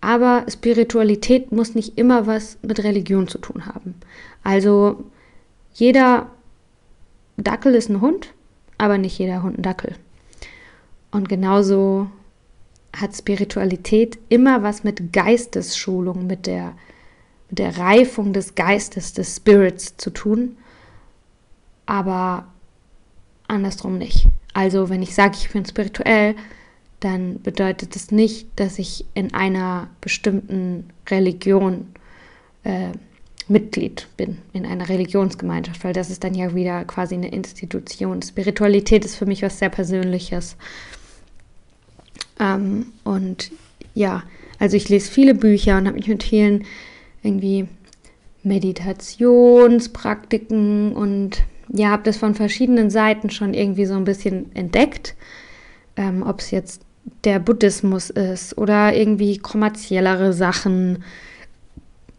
aber 0.00 0.46
Spiritualität 0.48 1.52
muss 1.52 1.74
nicht 1.74 1.98
immer 1.98 2.26
was 2.26 2.58
mit 2.62 2.82
Religion 2.84 3.28
zu 3.28 3.38
tun 3.38 3.66
haben. 3.66 3.94
Also 4.42 5.04
jeder 5.74 6.30
Dackel 7.36 7.74
ist 7.74 7.88
ein 7.88 8.00
Hund, 8.00 8.32
aber 8.78 8.98
nicht 8.98 9.18
jeder 9.18 9.42
Hund 9.42 9.58
ein 9.58 9.62
Dackel. 9.62 9.94
Und 11.10 11.28
genauso 11.28 12.08
hat 12.94 13.16
Spiritualität 13.16 14.18
immer 14.28 14.62
was 14.62 14.84
mit 14.84 15.12
Geistesschulung, 15.12 16.26
mit 16.26 16.46
der, 16.46 16.74
mit 17.48 17.58
der 17.58 17.78
Reifung 17.78 18.32
des 18.32 18.54
Geistes, 18.54 19.12
des 19.12 19.36
Spirits 19.36 19.96
zu 19.96 20.10
tun, 20.10 20.56
aber 21.86 22.46
andersrum 23.48 23.98
nicht. 23.98 24.26
Also 24.52 24.88
wenn 24.88 25.02
ich 25.02 25.14
sage, 25.14 25.36
ich 25.40 25.50
bin 25.50 25.64
spirituell, 25.64 26.34
dann 27.00 27.40
bedeutet 27.40 27.94
das 27.94 28.10
nicht, 28.10 28.48
dass 28.56 28.78
ich 28.78 29.06
in 29.14 29.32
einer 29.32 29.88
bestimmten 30.00 30.90
Religion 31.08 31.86
äh, 32.64 32.90
Mitglied 33.48 34.06
bin, 34.16 34.38
in 34.52 34.64
einer 34.64 34.88
Religionsgemeinschaft, 34.88 35.82
weil 35.82 35.92
das 35.92 36.10
ist 36.10 36.22
dann 36.22 36.34
ja 36.34 36.54
wieder 36.54 36.84
quasi 36.84 37.14
eine 37.14 37.32
Institution. 37.32 38.22
Spiritualität 38.22 39.04
ist 39.04 39.16
für 39.16 39.26
mich 39.26 39.42
was 39.42 39.58
sehr 39.58 39.70
Persönliches. 39.70 40.56
Ähm, 42.40 42.86
und 43.04 43.52
ja, 43.94 44.24
also 44.58 44.76
ich 44.76 44.88
lese 44.88 45.08
viele 45.10 45.34
Bücher 45.34 45.78
und 45.78 45.86
habe 45.86 45.96
mich 45.96 46.08
mit 46.08 46.22
vielen 46.22 46.64
irgendwie 47.22 47.68
Meditationspraktiken 48.42 50.92
und 50.92 51.42
ja, 51.72 51.90
habe 51.90 52.02
das 52.04 52.16
von 52.16 52.34
verschiedenen 52.34 52.90
Seiten 52.90 53.30
schon 53.30 53.54
irgendwie 53.54 53.86
so 53.86 53.94
ein 53.94 54.02
bisschen 54.04 54.54
entdeckt. 54.56 55.14
Ähm, 55.96 56.24
Ob 56.26 56.40
es 56.40 56.50
jetzt 56.50 56.82
der 57.24 57.38
Buddhismus 57.38 58.10
ist 58.10 58.58
oder 58.58 58.94
irgendwie 58.94 59.38
kommerziellere 59.38 60.32
Sachen. 60.32 61.04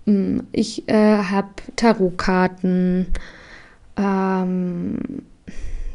Hm, 0.05 0.43
ich 0.51 0.87
äh, 0.87 1.17
habe 1.17 1.49
Tarotkarten, 1.75 3.07
ähm, 3.97 4.97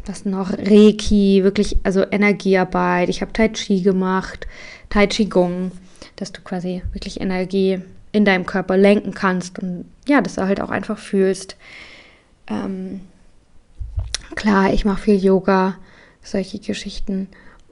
was 0.09 0.25
noch, 0.25 0.53
Reiki, 0.53 1.43
wirklich, 1.43 1.79
also 1.83 2.05
Energiearbeit. 2.11 3.09
Ich 3.09 3.21
habe 3.21 3.33
Tai 3.33 3.49
Chi 3.49 3.83
gemacht, 3.83 4.47
Tai 4.89 5.07
Chi 5.07 5.27
Gong, 5.27 5.73
dass 6.17 6.33
du 6.33 6.41
quasi 6.43 6.83
wirklich 6.93 7.21
Energie 7.21 7.81
in 8.13 8.25
deinem 8.25 8.47
Körper 8.47 8.77
lenken 8.77 9.13
kannst 9.13 9.59
und 9.59 9.85
ja, 10.07 10.21
dass 10.21 10.37
du 10.37 10.43
halt 10.47 10.61
auch 10.61 10.71
einfach 10.71 10.99
fühlst. 10.99 11.57
Ähm, 12.47 13.01
klar, 14.35 14.73
ich 14.73 14.85
mache 14.85 15.03
viel 15.03 15.23
Yoga, 15.23 15.77
solche 16.23 16.59
Geschichten. 16.59 17.29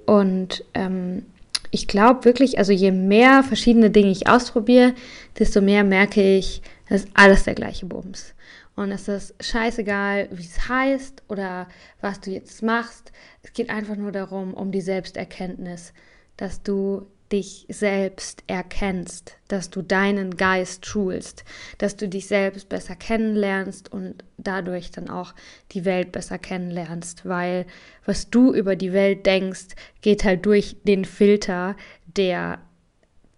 Und 0.07 0.65
ähm, 0.75 1.25
ich 1.71 1.89
glaube 1.89 2.25
wirklich, 2.25 2.59
also 2.59 2.73
je 2.73 2.91
mehr 2.91 3.43
verschiedene 3.43 3.91
Dinge 3.91 4.11
ich 4.11 4.29
ausprobiere, 4.29 4.95
desto 5.39 5.61
mehr 5.61 5.83
merke 5.83 6.37
ich, 6.37 6.63
das 6.89 7.05
ist 7.05 7.11
alles 7.15 7.45
der 7.45 7.55
gleiche 7.55 7.87
Bums. 7.87 8.35
Und 8.77 8.91
es 8.91 9.07
ist 9.07 9.35
scheißegal, 9.41 10.29
wie 10.33 10.43
es 10.43 10.69
heißt 10.69 11.23
oder 11.29 11.69
was 12.01 12.21
du 12.21 12.31
jetzt 12.31 12.63
machst. 12.63 13.13
Es 13.43 13.53
geht 13.53 13.71
einfach 13.71 13.97
nur 13.97 14.11
darum, 14.11 14.53
um 14.53 14.73
die 14.73 14.81
Selbsterkenntnis, 14.81 15.93
dass 16.37 16.63
du 16.63 17.07
dich 17.33 17.67
selbst 17.69 18.45
erkennst, 18.47 19.39
dass 19.49 19.71
du 19.71 19.83
deinen 19.83 20.37
Geist 20.37 20.87
schulst, 20.87 21.45
dass 21.79 21.97
du 21.97 22.09
dich 22.09 22.27
selbst 22.27 22.69
besser 22.69 22.97
kennenlernst 22.97 23.91
und 23.91 24.23
dadurch 24.37 24.91
dann 24.91 25.09
auch 25.09 25.35
die 25.73 25.85
Welt 25.85 26.13
besser 26.13 26.39
kennenlernst, 26.39 27.27
weil 27.27 27.67
was 28.05 28.31
du 28.31 28.53
über 28.53 28.77
die 28.77 28.93
Welt 28.93 29.27
denkst, 29.27 29.75
geht 30.03 30.25
halt 30.25 30.45
durch 30.47 30.77
den 30.85 31.05
Filter, 31.05 31.77
der 32.07 32.61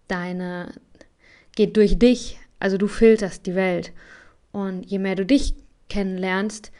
deine, 0.07 0.73
geht 1.55 1.77
durch 1.77 1.97
dich, 1.97 2.39
also 2.59 2.77
du 2.77 2.87
filterst 2.87 3.45
die 3.45 3.55
Welt. 3.55 3.93
Und 4.57 4.87
je 4.87 4.97
mehr 4.97 5.13
du 5.13 5.23
dich 5.23 5.53
kennenlernst, 5.87 6.71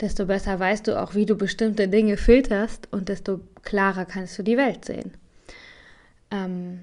desto 0.00 0.26
besser 0.26 0.58
weißt 0.58 0.88
du 0.88 1.00
auch, 1.00 1.14
wie 1.14 1.26
du 1.26 1.36
bestimmte 1.36 1.86
Dinge 1.86 2.16
filterst 2.16 2.88
und 2.90 3.08
desto 3.08 3.38
klarer 3.62 4.04
kannst 4.04 4.36
du 4.36 4.42
die 4.42 4.56
Welt 4.56 4.84
sehen. 4.84 5.12
Ähm, 6.32 6.80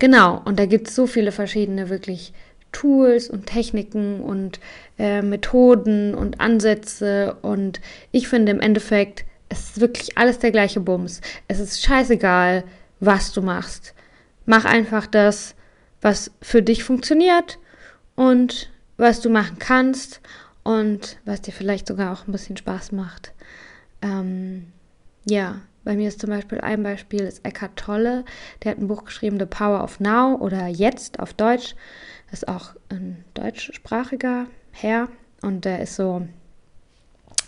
genau, 0.00 0.42
und 0.44 0.58
da 0.58 0.66
gibt 0.66 0.88
es 0.88 0.96
so 0.96 1.06
viele 1.06 1.30
verschiedene 1.30 1.88
wirklich 1.88 2.32
Tools 2.72 3.30
und 3.30 3.46
Techniken 3.46 4.20
und 4.22 4.58
äh, 4.98 5.22
Methoden 5.22 6.16
und 6.16 6.40
Ansätze 6.40 7.36
und 7.40 7.80
ich 8.10 8.26
finde 8.26 8.50
im 8.50 8.58
Endeffekt, 8.58 9.24
es 9.50 9.70
ist 9.70 9.80
wirklich 9.80 10.18
alles 10.18 10.40
der 10.40 10.50
gleiche 10.50 10.80
Bums. 10.80 11.20
Es 11.46 11.60
ist 11.60 11.80
scheißegal, 11.80 12.64
was 12.98 13.30
du 13.30 13.40
machst. 13.40 13.94
Mach 14.46 14.64
einfach 14.64 15.06
das, 15.06 15.54
was 16.00 16.32
für 16.42 16.60
dich 16.60 16.82
funktioniert 16.82 17.60
und 18.16 18.68
was 19.00 19.20
du 19.20 19.30
machen 19.30 19.58
kannst 19.58 20.20
und 20.62 21.18
was 21.24 21.40
dir 21.40 21.52
vielleicht 21.52 21.86
sogar 21.86 22.12
auch 22.12 22.26
ein 22.26 22.32
bisschen 22.32 22.56
Spaß 22.56 22.92
macht. 22.92 23.32
Ähm, 24.02 24.66
ja, 25.24 25.60
bei 25.84 25.96
mir 25.96 26.08
ist 26.08 26.20
zum 26.20 26.30
Beispiel 26.30 26.60
ein 26.60 26.82
Beispiel 26.82 27.22
ist 27.22 27.44
Eckhart 27.44 27.76
Tolle, 27.76 28.24
der 28.62 28.72
hat 28.72 28.78
ein 28.78 28.88
Buch 28.88 29.04
geschrieben, 29.04 29.38
The 29.38 29.46
Power 29.46 29.82
of 29.82 30.00
Now 30.00 30.36
oder 30.36 30.66
Jetzt 30.66 31.18
auf 31.18 31.32
Deutsch. 31.32 31.74
Das 32.30 32.42
ist 32.42 32.48
auch 32.48 32.74
ein 32.90 33.24
deutschsprachiger 33.34 34.46
Herr 34.72 35.08
und 35.42 35.64
der 35.64 35.80
ist 35.80 35.96
so 35.96 36.26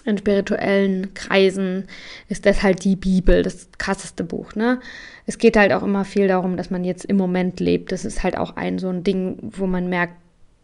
in 0.04 0.18
spirituellen 0.18 1.14
Kreisen 1.14 1.86
ist 2.28 2.46
das 2.46 2.62
halt 2.62 2.84
die 2.84 2.96
Bibel, 2.96 3.42
das 3.42 3.68
krasseste 3.78 4.24
Buch, 4.24 4.54
ne? 4.56 4.80
Es 5.26 5.38
geht 5.38 5.56
halt 5.56 5.72
auch 5.72 5.84
immer 5.84 6.04
viel 6.04 6.26
darum, 6.26 6.56
dass 6.56 6.70
man 6.70 6.82
jetzt 6.82 7.04
im 7.04 7.16
Moment 7.16 7.60
lebt. 7.60 7.92
Das 7.92 8.04
ist 8.04 8.24
halt 8.24 8.36
auch 8.36 8.56
ein 8.56 8.80
so 8.80 8.88
ein 8.88 9.04
Ding, 9.04 9.38
wo 9.40 9.68
man 9.68 9.88
merkt, 9.88 10.16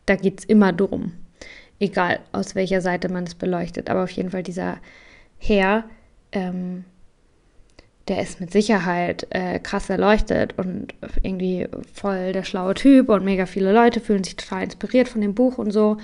da 0.09 0.17
geht 0.17 0.41
es 0.41 0.45
immer 0.45 0.73
drum. 0.73 1.13
Egal 1.81 2.21
aus 2.33 2.55
welcher 2.55 2.81
Seite 2.81 3.09
man 3.09 3.25
es 3.25 3.35
beleuchtet. 3.35 3.91
Aber 3.91 4.05
auf 4.05 4.11
jeden 4.11 4.31
Fall 4.31 4.43
dieser 4.43 4.79
Herr, 5.39 5.85
ähm, 6.33 6.85
der 8.09 8.23
ist 8.23 8.41
mit 8.41 8.51
Sicherheit 8.51 9.27
äh, 9.31 9.59
krass 9.59 9.91
erleuchtet 9.91 10.55
und 10.57 10.95
irgendwie 11.23 11.69
voll 11.93 12.33
der 12.33 12.43
schlaue 12.43 12.75
Typ 12.75 13.11
und 13.11 13.25
mega 13.25 13.47
viele 13.47 13.73
Leute 13.73 14.01
fühlen 14.01 14.25
sich 14.25 14.37
total 14.37 14.65
inspiriert 14.65 15.09
von 15.09 15.21
dem 15.21 15.35
Buch 15.35 15.59
und 15.59 15.71
so. 15.71 15.99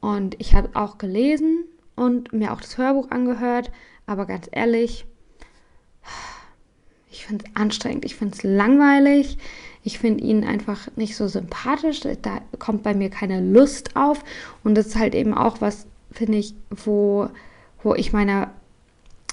Und 0.00 0.34
ich 0.40 0.54
habe 0.54 0.70
auch 0.74 0.96
gelesen 0.96 1.64
und 1.94 2.32
mir 2.32 2.52
auch 2.52 2.60
das 2.62 2.78
Hörbuch 2.78 3.10
angehört, 3.10 3.70
aber 4.06 4.24
ganz 4.24 4.48
ehrlich, 4.50 5.04
ich 7.10 7.26
finde 7.26 7.44
es 7.46 7.56
anstrengend, 7.56 8.06
ich 8.06 8.16
finde 8.16 8.34
es 8.34 8.42
langweilig, 8.42 9.36
ich 9.82 9.98
finde 9.98 10.24
ihn 10.24 10.44
einfach 10.44 10.88
nicht 10.96 11.16
so 11.16 11.26
sympathisch, 11.26 12.00
da 12.00 12.40
kommt 12.58 12.82
bei 12.82 12.94
mir 12.94 13.10
keine 13.10 13.40
Lust 13.40 13.96
auf 13.96 14.22
und 14.62 14.74
das 14.74 14.88
ist 14.88 14.98
halt 14.98 15.14
eben 15.14 15.34
auch 15.34 15.60
was, 15.60 15.86
finde 16.12 16.38
ich, 16.38 16.54
wo, 16.70 17.28
wo 17.82 17.94
ich 17.94 18.12
meiner 18.12 18.50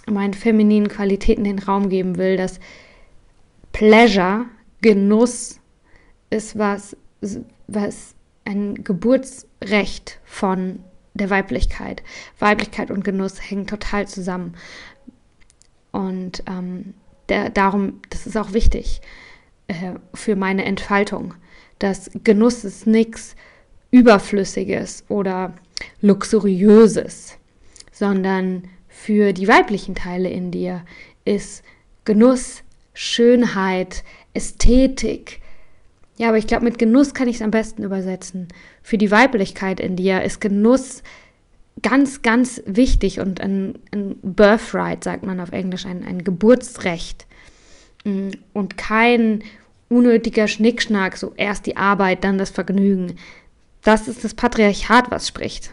meinen 0.09 0.33
femininen 0.33 0.87
Qualitäten 0.87 1.43
den 1.43 1.59
Raum 1.59 1.89
geben 1.89 2.17
will, 2.17 2.37
dass 2.37 2.61
Pleasure, 3.73 4.45
Genuss 4.81 5.59
ist 6.29 6.57
was, 6.57 6.95
was 7.67 8.15
ein 8.45 8.85
Geburtsrecht 8.85 10.19
von 10.23 10.79
der 11.13 11.29
Weiblichkeit. 11.29 12.03
Weiblichkeit 12.39 12.89
und 12.89 13.03
Genuss 13.03 13.49
hängen 13.49 13.67
total 13.67 14.07
zusammen. 14.07 14.55
Und 15.91 16.41
ähm, 16.47 16.93
der, 17.27 17.49
darum, 17.49 17.99
das 18.09 18.27
ist 18.27 18.37
auch 18.37 18.53
wichtig 18.53 19.01
äh, 19.67 19.93
für 20.13 20.35
meine 20.35 20.65
Entfaltung. 20.65 21.33
dass 21.79 22.09
Genuss 22.23 22.63
ist 22.63 22.87
nichts 22.87 23.35
Überflüssiges 23.91 25.05
oder 25.09 25.53
Luxuriöses, 26.01 27.37
sondern 27.91 28.63
für 28.87 29.31
die 29.31 29.47
weiblichen 29.47 29.93
Teile 29.93 30.29
in 30.29 30.49
dir 30.49 30.83
ist 31.23 31.63
Genuss, 32.03 32.63
Schönheit, 32.95 34.03
Ästhetik. 34.33 35.39
Ja, 36.17 36.29
aber 36.29 36.37
ich 36.37 36.47
glaube, 36.47 36.65
mit 36.65 36.79
Genuss 36.79 37.13
kann 37.13 37.27
ich 37.27 37.35
es 37.35 37.41
am 37.43 37.51
besten 37.51 37.83
übersetzen. 37.83 38.47
Für 38.81 38.97
die 38.97 39.11
Weiblichkeit 39.11 39.79
in 39.79 39.95
dir 39.95 40.23
ist 40.23 40.41
Genuss 40.41 41.03
ganz, 41.83 42.23
ganz 42.23 42.61
wichtig 42.65 43.19
und 43.19 43.39
ein, 43.39 43.77
ein 43.91 44.15
Birthright, 44.23 45.03
sagt 45.03 45.23
man 45.23 45.39
auf 45.39 45.51
Englisch, 45.51 45.85
ein, 45.85 46.03
ein 46.03 46.23
Geburtsrecht. 46.23 47.26
Mm, 48.07 48.29
und 48.53 48.77
kein 48.77 49.43
unnötiger 49.89 50.47
Schnickschnack, 50.47 51.17
so 51.17 51.33
erst 51.35 51.65
die 51.65 51.77
Arbeit, 51.77 52.23
dann 52.23 52.37
das 52.37 52.49
Vergnügen. 52.49 53.17
Das 53.83 54.07
ist 54.07 54.23
das 54.23 54.33
Patriarchat, 54.33 55.11
was 55.11 55.27
spricht. 55.27 55.71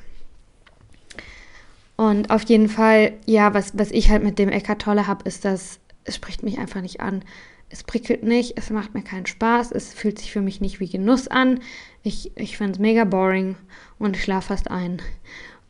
Und 1.97 2.31
auf 2.31 2.42
jeden 2.44 2.68
Fall, 2.68 3.12
ja, 3.25 3.55
was, 3.55 3.79
was 3.79 3.92
ich 3.92 4.11
halt 4.11 4.25
mit 4.25 4.38
dem 4.38 4.49
Eckart 4.49 4.83
Tolle 4.83 5.07
habe, 5.07 5.29
ist, 5.29 5.44
dass 5.44 5.79
es 6.05 6.16
spricht 6.16 6.42
mich 6.42 6.59
einfach 6.59 6.81
nicht 6.81 7.01
an. 7.01 7.23
Es 7.70 7.83
prickelt 7.83 8.25
nicht, 8.25 8.59
es 8.59 8.70
macht 8.70 8.94
mir 8.94 9.03
keinen 9.03 9.27
Spaß, 9.27 9.73
es 9.73 9.94
fühlt 9.94 10.18
sich 10.18 10.33
für 10.33 10.42
mich 10.42 10.61
nicht 10.61 10.81
wie 10.81 10.88
Genuss 10.88 11.29
an. 11.29 11.61
Ich, 12.03 12.33
ich 12.37 12.57
finde 12.57 12.73
es 12.73 12.79
mega 12.79 13.05
boring 13.05 13.57
und 13.99 14.16
ich 14.16 14.23
schlafe 14.23 14.49
fast 14.49 14.70
ein. 14.70 15.01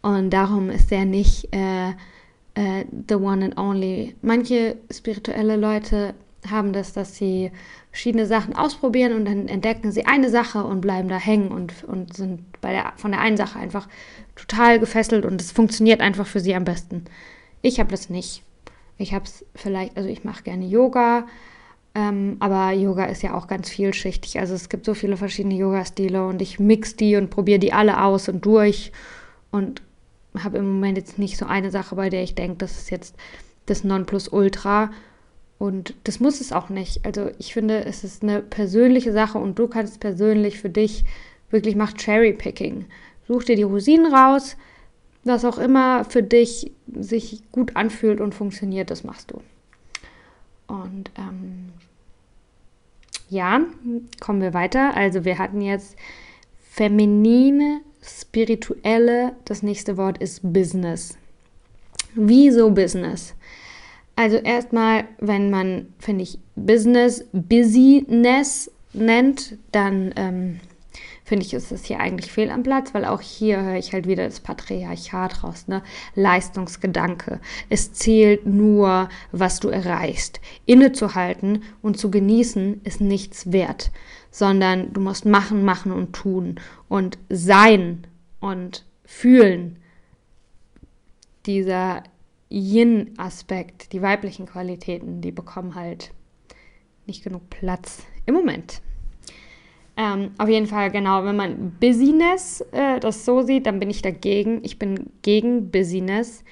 Und 0.03 0.31
darum 0.31 0.71
ist 0.71 0.91
er 0.93 1.05
nicht 1.05 1.55
äh, 1.55 1.91
äh, 2.55 2.85
the 3.09 3.15
one 3.15 3.45
and 3.45 3.59
only. 3.59 4.17
Manche 4.23 4.77
spirituelle 4.91 5.57
Leute 5.57 6.15
haben 6.51 6.73
das, 6.73 6.93
dass 6.93 7.17
sie 7.17 7.51
verschiedene 7.91 8.27
Sachen 8.27 8.55
ausprobieren 8.55 9.13
und 9.15 9.25
dann 9.25 9.49
entdecken 9.49 9.93
sie 9.93 10.07
eine 10.07 10.31
Sache 10.31 10.65
und 10.65 10.81
bleiben 10.81 11.09
da 11.09 11.17
hängen 11.17 11.49
und, 11.49 11.85
und 11.85 12.15
sind 12.15 12.61
bei 12.61 12.73
der, 12.73 12.93
von 12.97 13.13
der 13.13 13.21
einen 13.21 13.37
Sache 13.37 13.59
einfach 13.59 13.89
total 14.37 14.79
gefesselt 14.79 15.25
und 15.25 15.41
es 15.41 15.53
funktioniert 15.53 16.01
einfach 16.01 16.27
für 16.27 16.41
sie 16.41 16.55
am 16.55 16.65
besten. 16.65 17.05
Ich 17.63 17.81
habe 17.81 17.91
das 17.91 18.11
nicht. 18.11 18.43
Ich 18.99 19.15
habe 19.15 19.25
es 19.25 19.45
vielleicht, 19.55 19.97
also 19.97 20.09
ich 20.09 20.25
mache 20.25 20.43
gerne 20.43 20.67
Yoga, 20.67 21.27
ähm, 21.95 22.37
aber 22.41 22.73
Yoga 22.73 23.05
ist 23.05 23.23
ja 23.23 23.35
auch 23.35 23.47
ganz 23.47 23.69
vielschichtig. 23.69 24.39
Also 24.39 24.55
es 24.55 24.69
gibt 24.69 24.85
so 24.85 24.95
viele 24.95 25.17
verschiedene 25.17 25.55
Yoga-Stile 25.55 26.27
und 26.27 26.43
ich 26.43 26.59
mix 26.59 26.97
die 26.97 27.17
und 27.17 27.31
probiere 27.31 27.59
die 27.59 27.73
alle 27.73 28.03
aus 28.03 28.29
und 28.29 28.45
durch 28.45 28.93
und 29.51 29.83
habe 30.43 30.59
im 30.59 30.69
Moment 30.69 30.99
jetzt 30.99 31.19
nicht 31.19 31.37
so 31.37 31.47
eine 31.47 31.71
Sache, 31.71 31.95
bei 31.95 32.11
der 32.11 32.23
ich 32.23 32.35
denke, 32.35 32.57
das 32.59 32.73
ist 32.73 32.91
jetzt 32.91 33.15
das 33.67 33.85
Nonplusultra. 33.85 34.91
Und 35.65 35.95
das 36.05 36.21
muss 36.21 36.43
es 36.43 36.53
auch 36.53 36.69
nicht. 36.69 37.07
Also 37.07 37.31
ich 37.39 37.55
finde, 37.55 37.87
es 37.87 38.05
ist 38.05 38.23
eine 38.23 38.43
persönliche 38.43 39.15
Sache 39.15 39.39
und 39.39 39.59
du 39.59 39.67
kannst 39.67 39.99
persönlich 39.99 40.61
für 40.61 40.69
dich 40.69 41.07
wirklich 41.49 41.75
mach 41.75 41.95
Cherry-Picking. 41.95 42.85
Such 43.27 43.45
dir 43.45 43.57
die 43.57 43.63
Rosinen 43.63 44.13
raus, 44.13 44.59
was 45.25 45.47
auch 45.47 45.57
immer 45.57 46.05
für 46.05 46.23
dich 46.23 46.71
sich 46.95 47.41
gut 47.51 47.77
anfühlt 47.77 48.21
und 48.21 48.35
funktioniert, 48.35 48.91
das 48.91 49.05
machst 49.05 49.31
du. 49.31 49.41
Und 50.67 51.11
ähm, 51.17 51.71
ja, 53.31 53.63
kommen 54.21 54.43
wir 54.43 54.53
weiter. 54.53 54.95
Also 54.95 55.25
wir 55.25 55.39
hatten 55.39 55.63
jetzt 55.63 55.97
feminine, 56.61 57.81
spirituelle, 58.03 59.33
das 59.47 59.63
nächste 59.63 59.97
Wort 59.97 60.19
ist 60.19 60.41
Business. 60.43 61.17
Wieso 62.15 62.71
Business? 62.71 63.35
Also 64.17 64.37
erstmal, 64.37 65.05
wenn 65.19 65.51
man, 65.51 65.93
finde 65.99 66.23
ich, 66.23 66.39
Business, 66.55 67.25
Busyness 67.33 68.71
nennt, 68.93 69.59
dann 69.73 70.13
ähm, 70.17 70.61
finde 71.25 71.45
ich, 71.47 71.55
ist 71.55 71.73
es 71.73 71.85
hier 71.85 71.99
eigentlich 71.99 72.31
fehl 72.31 72.51
am 72.51 72.63
Platz, 72.63 72.95
weil 72.95 73.05
auch 73.05 73.21
hier 73.21 73.61
höre 73.63 73.77
ich 73.77 73.93
halt 73.93 74.07
wieder 74.07 74.25
das 74.25 74.41
Patriarchat 74.41 75.43
raus, 75.43 75.67
ne? 75.67 75.83
Leistungsgedanke. 76.15 77.41
Es 77.71 77.93
zählt 77.93 78.47
nur, 78.47 79.09
was 79.33 79.59
du 79.59 79.69
erreichst. 79.69 80.41
Innezuhalten 80.67 81.63
und 81.83 81.99
zu 81.99 82.11
genießen 82.11 82.83
ist 82.85 83.01
nichts 83.01 83.51
wert, 83.51 83.91
sondern 84.31 84.93
du 84.93 85.01
musst 85.01 85.25
machen, 85.25 85.65
machen 85.65 85.91
und 85.91 86.13
tun 86.13 86.61
und 86.89 87.19
sein 87.31 88.07
und 88.39 88.85
fühlen. 89.05 89.79
Dieser 91.47 92.05
Yin-Aspekt, 92.51 93.93
die 93.93 94.03
weiblichen 94.03 94.47
Qualitäten, 94.47 95.21
die 95.21 95.33
bekommen 95.33 95.75
halt 95.75 96.13
nicht 97.07 97.25
genug 97.25 97.51
Platz 97.51 98.05
im 98.27 98.35
Moment. 98.35 98.81
Ähm, 99.97 100.33
auf 100.39 100.49
jeden 100.49 100.67
Fall, 100.67 100.91
genau, 100.91 101.25
wenn 101.25 101.37
man 101.37 101.73
Busyness 101.79 102.63
äh, 102.73 102.99
das 102.99 103.25
so 103.25 103.43
sieht, 103.43 103.67
dann 103.67 103.79
bin 103.79 103.91
ich 103.91 104.03
dagegen. 104.03 104.65
Ich 104.65 104.79
bin 104.79 105.11
gegen 105.23 105.71
Busyness. 105.71 106.43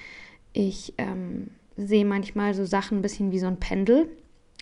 Ich 0.53 0.93
ähm, 0.97 1.49
sehe 1.75 2.05
manchmal 2.05 2.53
so 2.53 2.63
Sachen 2.63 2.99
ein 2.99 3.01
bisschen 3.01 3.31
wie 3.31 3.39
so 3.39 3.47
ein 3.47 3.59
Pendel. 3.59 4.07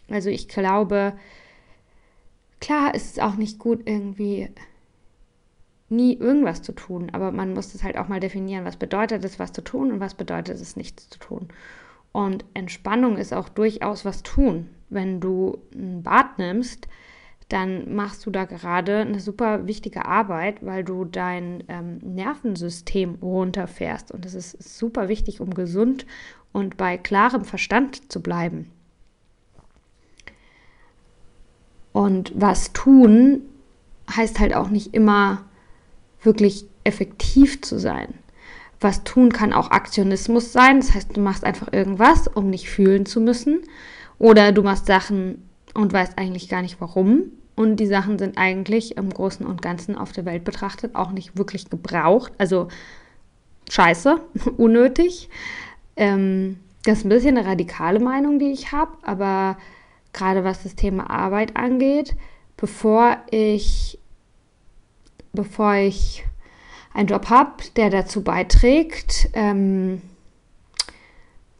Also 0.10 0.30
ich 0.30 0.48
glaube, 0.48 1.14
klar 2.60 2.96
ist 2.96 3.12
es 3.12 3.20
auch 3.20 3.36
nicht 3.36 3.60
gut, 3.60 3.82
irgendwie 3.86 4.50
nie 5.92 6.18
irgendwas 6.18 6.62
zu 6.62 6.72
tun, 6.72 7.10
aber 7.12 7.32
man 7.32 7.54
muss 7.54 7.76
es 7.76 7.84
halt 7.84 7.98
auch 7.98 8.08
mal 8.08 8.20
definieren, 8.20 8.66
was 8.66 8.78
bedeutet 8.78 9.24
es, 9.26 9.40
was 9.40 9.52
zu 9.52 9.62
tun 9.62 9.92
und 9.92 10.00
was 10.00 10.16
bedeutet 10.16 10.60
es, 10.60 10.76
nichts 10.76 11.10
zu 11.10 11.20
tun. 11.20 11.50
Und 12.12 12.46
Entspannung 12.54 13.18
ist 13.18 13.34
auch 13.34 13.50
durchaus 13.50 14.04
was 14.06 14.24
tun. 14.24 14.70
Wenn 14.90 15.20
du 15.20 15.60
ein 15.74 16.04
Bad 16.04 16.40
nimmst, 16.40 16.88
dann 17.48 17.96
machst 17.96 18.26
du 18.26 18.32
da 18.32 18.46
gerade 18.46 19.00
eine 19.00 19.20
super 19.20 19.68
wichtige 19.68 20.06
Arbeit, 20.06 20.66
weil 20.66 20.84
du 20.84 21.06
dein 21.06 21.64
ähm, 21.68 21.98
Nervensystem 21.98 23.16
runterfährst. 23.22 24.12
Und 24.12 24.26
das 24.26 24.34
ist 24.34 24.80
super 24.80 25.10
wichtig, 25.10 25.42
um 25.42 25.54
gesund 25.54 26.06
und 26.54 26.78
bei 26.78 26.98
klarem 26.98 27.44
Verstand 27.44 28.12
zu 28.12 28.22
bleiben. 28.22 28.72
Und 31.94 32.32
was 32.36 32.72
tun 32.72 33.42
heißt 34.10 34.40
halt 34.40 34.56
auch 34.56 34.70
nicht 34.70 34.94
immer 34.94 35.44
wirklich 36.22 36.66
effektiv 36.84 37.62
zu 37.62 37.80
sein. 37.80 38.14
Was 38.80 39.04
tun 39.04 39.32
kann 39.32 39.54
auch 39.54 39.70
Aktionismus 39.70 40.52
sein. 40.52 40.80
Das 40.80 40.94
heißt, 40.96 41.16
du 41.16 41.22
machst 41.22 41.44
einfach 41.44 41.72
irgendwas, 41.72 42.28
um 42.28 42.50
nicht 42.50 42.70
fühlen 42.70 43.06
zu 43.06 43.22
müssen. 43.22 43.62
Oder 44.18 44.52
du 44.52 44.64
machst 44.64 44.88
Sachen 44.88 45.48
und 45.74 45.94
weißt 45.94 46.18
eigentlich 46.18 46.50
gar 46.50 46.62
nicht 46.62 46.82
warum. 46.82 47.32
Und 47.56 47.76
die 47.78 47.86
Sachen 47.86 48.18
sind 48.18 48.38
eigentlich 48.38 48.98
im 48.98 49.10
Großen 49.10 49.46
und 49.46 49.62
Ganzen 49.62 49.96
auf 49.96 50.12
der 50.12 50.26
Welt 50.26 50.44
betrachtet 50.44 50.96
auch 50.96 51.12
nicht 51.12 51.38
wirklich 51.38 51.70
gebraucht. 51.70 52.34
Also 52.38 52.70
scheiße, 53.70 54.20
unnötig. 54.58 55.30
Ähm, 55.96 56.58
das 56.84 57.00
ist 57.00 57.06
ein 57.06 57.10
bisschen 57.10 57.38
eine 57.38 57.48
radikale 57.48 58.00
Meinung, 58.00 58.40
die 58.40 58.52
ich 58.52 58.72
habe, 58.72 58.92
aber 59.04 59.58
gerade 60.14 60.44
was 60.44 60.64
das 60.64 60.76
Thema 60.76 61.10
Arbeit 61.10 61.56
angeht, 61.56 62.16
bevor 62.58 63.18
ich, 63.30 64.00
bevor 65.34 65.76
ich 65.76 66.24
einen 66.94 67.08
Job 67.08 67.30
habe, 67.30 67.64
der 67.76 67.90
dazu 67.90 68.24
beiträgt, 68.24 69.30
ähm, 69.34 70.02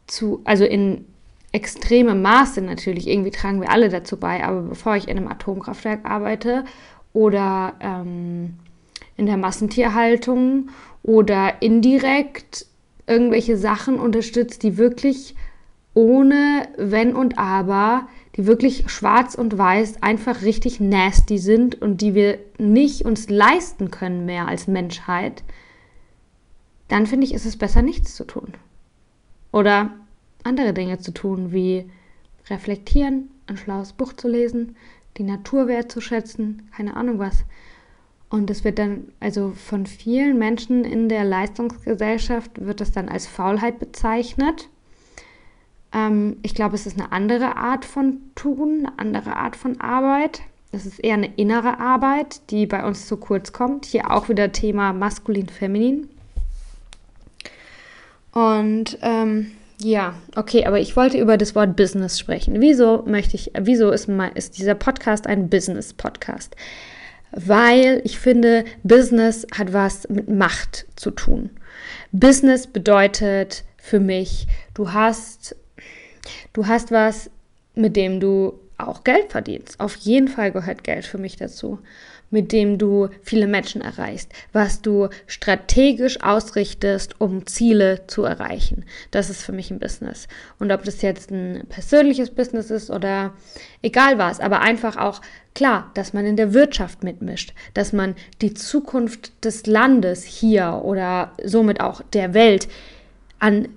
zu, 0.06 0.42
also 0.44 0.64
in 0.64 1.06
extremem 1.52 2.22
Maße 2.22 2.62
natürlich, 2.62 3.08
irgendwie 3.08 3.30
tragen 3.30 3.60
wir 3.60 3.70
alle 3.70 3.88
dazu 3.88 4.16
bei, 4.16 4.42
aber 4.42 4.62
bevor 4.62 4.96
ich 4.96 5.08
in 5.08 5.16
einem 5.16 5.28
Atomkraftwerk 5.28 6.00
arbeite 6.04 6.64
oder 7.12 7.74
ähm, 7.80 8.54
in 9.16 9.26
der 9.26 9.36
Massentierhaltung 9.36 10.70
oder 11.02 11.60
indirekt 11.60 12.66
irgendwelche 13.06 13.56
Sachen 13.56 13.98
unterstützt, 13.98 14.62
die 14.62 14.78
wirklich 14.78 15.34
ohne 15.94 16.68
Wenn 16.78 17.14
und 17.14 17.38
Aber, 17.38 18.08
die 18.36 18.46
wirklich 18.46 18.90
schwarz 18.90 19.34
und 19.34 19.56
weiß 19.56 20.02
einfach 20.02 20.42
richtig 20.42 20.80
nasty 20.80 21.38
sind 21.38 21.80
und 21.80 22.00
die 22.00 22.14
wir 22.14 22.38
nicht 22.58 23.04
uns 23.04 23.28
leisten 23.28 23.90
können 23.90 24.24
mehr 24.24 24.48
als 24.48 24.66
Menschheit, 24.66 25.44
dann 26.88 27.06
finde 27.06 27.26
ich, 27.26 27.34
ist 27.34 27.46
es 27.46 27.56
besser, 27.56 27.82
nichts 27.82 28.14
zu 28.14 28.24
tun. 28.24 28.54
Oder 29.52 29.90
andere 30.44 30.72
Dinge 30.72 30.98
zu 30.98 31.12
tun, 31.12 31.52
wie 31.52 31.90
reflektieren, 32.48 33.30
ein 33.46 33.56
schlaues 33.56 33.92
Buch 33.92 34.12
zu 34.12 34.28
lesen, 34.28 34.76
die 35.18 35.22
Natur 35.22 35.68
wertzuschätzen, 35.68 36.70
keine 36.74 36.96
Ahnung 36.96 37.18
was. 37.18 37.44
Und 38.30 38.50
es 38.50 38.64
wird 38.64 38.78
dann, 38.78 39.12
also 39.20 39.50
von 39.50 39.84
vielen 39.84 40.38
Menschen 40.38 40.84
in 40.84 41.10
der 41.10 41.24
Leistungsgesellschaft 41.24 42.64
wird 42.64 42.80
das 42.80 42.90
dann 42.90 43.10
als 43.10 43.26
Faulheit 43.26 43.78
bezeichnet. 43.78 44.70
Ähm, 45.92 46.36
ich 46.42 46.54
glaube, 46.54 46.74
es 46.74 46.86
ist 46.86 46.98
eine 46.98 47.12
andere 47.12 47.56
Art 47.56 47.84
von 47.84 48.18
Tun, 48.34 48.86
eine 48.86 48.98
andere 48.98 49.36
Art 49.36 49.56
von 49.56 49.80
Arbeit. 49.80 50.40
Es 50.72 50.86
ist 50.86 50.98
eher 51.00 51.14
eine 51.14 51.34
innere 51.36 51.78
Arbeit, 51.80 52.40
die 52.50 52.66
bei 52.66 52.84
uns 52.84 53.06
zu 53.06 53.18
kurz 53.18 53.52
kommt. 53.52 53.84
Hier 53.84 54.10
auch 54.10 54.28
wieder 54.28 54.52
Thema 54.52 54.92
maskulin-feminin. 54.92 56.08
Und 58.32 58.98
ähm, 59.02 59.52
ja, 59.78 60.14
okay, 60.36 60.64
aber 60.64 60.80
ich 60.80 60.96
wollte 60.96 61.18
über 61.18 61.36
das 61.36 61.54
Wort 61.54 61.76
Business 61.76 62.18
sprechen. 62.18 62.60
Wieso 62.60 63.02
möchte 63.06 63.36
ich, 63.36 63.50
wieso 63.60 63.90
ist, 63.90 64.08
mein, 64.08 64.32
ist 64.32 64.56
dieser 64.58 64.74
Podcast 64.74 65.26
ein 65.26 65.50
Business-Podcast? 65.50 66.56
Weil 67.32 68.00
ich 68.04 68.18
finde, 68.18 68.64
Business 68.82 69.46
hat 69.56 69.72
was 69.72 70.08
mit 70.08 70.28
Macht 70.28 70.86
zu 70.96 71.10
tun. 71.10 71.50
Business 72.12 72.66
bedeutet 72.66 73.64
für 73.76 74.00
mich, 74.00 74.46
du 74.74 74.92
hast, 74.92 75.56
du 76.52 76.66
hast 76.66 76.90
was, 76.90 77.30
mit 77.74 77.96
dem 77.96 78.20
du 78.20 78.58
auch 78.78 79.04
Geld 79.04 79.30
verdienst. 79.30 79.78
Auf 79.80 79.94
jeden 79.96 80.28
Fall 80.28 80.52
gehört 80.52 80.84
Geld 80.84 81.06
für 81.06 81.18
mich 81.18 81.36
dazu 81.36 81.78
mit 82.32 82.50
dem 82.50 82.78
du 82.78 83.08
viele 83.22 83.46
Menschen 83.46 83.82
erreichst, 83.82 84.32
was 84.52 84.80
du 84.80 85.08
strategisch 85.26 86.20
ausrichtest, 86.22 87.20
um 87.20 87.46
Ziele 87.46 88.06
zu 88.06 88.24
erreichen. 88.24 88.84
Das 89.10 89.30
ist 89.30 89.42
für 89.42 89.52
mich 89.52 89.70
ein 89.70 89.78
Business. 89.78 90.26
Und 90.58 90.72
ob 90.72 90.82
das 90.82 91.02
jetzt 91.02 91.30
ein 91.30 91.64
persönliches 91.68 92.30
Business 92.30 92.70
ist 92.70 92.90
oder 92.90 93.34
egal 93.82 94.18
was, 94.18 94.40
aber 94.40 94.60
einfach 94.60 94.96
auch 94.96 95.20
klar, 95.54 95.90
dass 95.92 96.14
man 96.14 96.24
in 96.24 96.36
der 96.36 96.54
Wirtschaft 96.54 97.04
mitmischt, 97.04 97.52
dass 97.74 97.92
man 97.92 98.16
die 98.40 98.54
Zukunft 98.54 99.44
des 99.44 99.66
Landes 99.66 100.24
hier 100.24 100.80
oder 100.82 101.32
somit 101.44 101.80
auch 101.80 102.00
der 102.14 102.32
Welt 102.32 102.66
an 103.38 103.68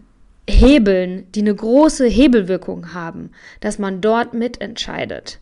Hebeln, 0.48 1.32
die 1.32 1.42
eine 1.42 1.56
große 1.56 2.08
Hebelwirkung 2.08 2.94
haben, 2.94 3.32
dass 3.60 3.80
man 3.80 4.02
dort 4.02 4.34
mitentscheidet. 4.34 5.40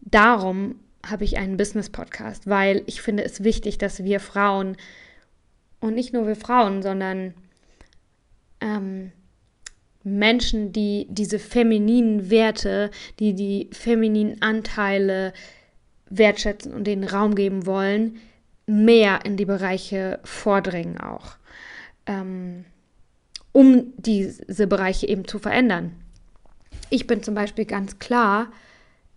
Darum 0.00 0.76
habe 1.04 1.24
ich 1.24 1.38
einen 1.38 1.56
Business-Podcast, 1.56 2.48
weil 2.48 2.82
ich 2.86 3.00
finde 3.00 3.24
es 3.24 3.44
wichtig, 3.44 3.78
dass 3.78 4.02
wir 4.02 4.20
Frauen 4.20 4.76
und 5.80 5.94
nicht 5.94 6.12
nur 6.12 6.26
wir 6.26 6.36
Frauen, 6.36 6.82
sondern 6.82 7.34
ähm, 8.60 9.12
Menschen, 10.02 10.72
die 10.72 11.06
diese 11.10 11.38
femininen 11.38 12.30
Werte, 12.30 12.90
die 13.18 13.34
die 13.34 13.68
femininen 13.72 14.40
Anteile 14.42 15.32
wertschätzen 16.08 16.72
und 16.72 16.84
den 16.84 17.04
Raum 17.04 17.34
geben 17.34 17.66
wollen, 17.66 18.18
mehr 18.66 19.24
in 19.24 19.36
die 19.36 19.44
Bereiche 19.44 20.20
vordringen 20.24 20.98
auch, 20.98 21.36
ähm, 22.06 22.64
um 23.56 23.94
diese 23.96 24.66
Bereiche 24.66 25.08
eben 25.08 25.26
zu 25.26 25.38
verändern. 25.38 25.92
Ich 26.90 27.06
bin 27.06 27.22
zum 27.22 27.34
Beispiel 27.34 27.64
ganz 27.64 27.98
klar 27.98 28.48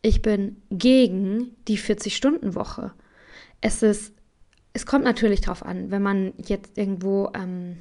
ich 0.01 0.21
bin 0.21 0.61
gegen 0.71 1.55
die 1.67 1.77
40-Stunden-Woche. 1.77 2.93
Es 3.61 3.83
ist, 3.83 4.13
es 4.73 4.85
kommt 4.85 5.03
natürlich 5.03 5.41
darauf 5.41 5.65
an, 5.65 5.91
wenn 5.91 6.01
man 6.01 6.33
jetzt 6.37 6.77
irgendwo 6.77 7.31
ähm, 7.35 7.77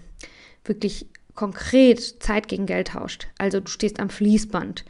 wirklich 0.65 1.07
konkret 1.35 2.01
Zeit 2.01 2.49
gegen 2.49 2.67
Geld 2.67 2.89
tauscht. 2.89 3.29
Also 3.39 3.61
du 3.61 3.69
stehst 3.69 4.01
am 4.01 4.11
Fließband. 4.11 4.85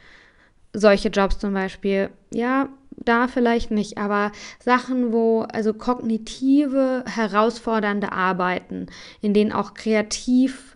Solche 0.73 1.09
Jobs 1.09 1.37
zum 1.37 1.53
Beispiel, 1.53 2.09
ja, 2.33 2.69
da 2.91 3.27
vielleicht 3.27 3.71
nicht, 3.71 3.97
aber 3.97 4.31
Sachen, 4.59 5.13
wo, 5.13 5.41
also 5.41 5.73
kognitive, 5.73 7.03
herausfordernde 7.07 8.11
Arbeiten, 8.11 8.87
in 9.21 9.33
denen 9.33 9.51
auch 9.51 9.73
kreativ 9.73 10.68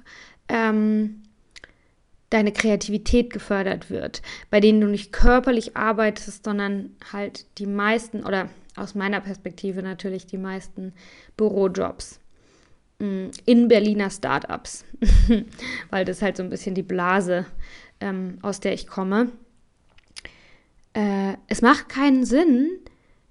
ähm, 0.54 1.24
deine 2.30 2.52
Kreativität 2.52 3.32
gefördert 3.32 3.90
wird, 3.90 4.22
bei 4.50 4.60
denen 4.60 4.80
du 4.80 4.88
nicht 4.88 5.12
körperlich 5.12 5.76
arbeitest, 5.76 6.46
sondern 6.46 6.96
halt 7.12 7.46
die 7.58 7.66
meisten 7.66 8.24
oder 8.24 8.50
aus 8.76 8.96
meiner 8.96 9.20
Perspektive 9.20 9.84
natürlich 9.84 10.26
die 10.26 10.38
meisten 10.38 10.94
Bürojobs 11.38 12.20
mm, 13.00 13.28
in 13.46 13.68
Berliner 13.68 14.10
Startups, 14.10 14.86
weil 15.90 16.06
das 16.06 16.22
halt 16.22 16.38
so 16.38 16.44
ein 16.44 16.50
bisschen 16.50 16.74
die 16.76 16.82
Blase, 16.82 17.46
ähm, 18.00 18.38
aus 18.42 18.60
der 18.60 18.74
ich 18.74 18.88
komme. 18.88 19.32
Äh, 20.94 21.34
es 21.48 21.62
macht 21.62 21.90
keinen 21.90 22.26
Sinn, 22.26 22.70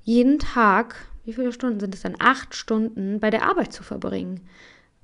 jeden 0.03 0.39
Tag, 0.39 0.95
wie 1.25 1.33
viele 1.33 1.53
Stunden 1.53 1.81
sind 1.81 1.95
es 1.95 2.03
dann? 2.03 2.17
Acht 2.19 2.55
Stunden 2.55 3.21
bei 3.21 3.31
der 3.31 3.49
Arbeit 3.49 3.73
zu 3.73 3.83
verbringen, 3.83 4.41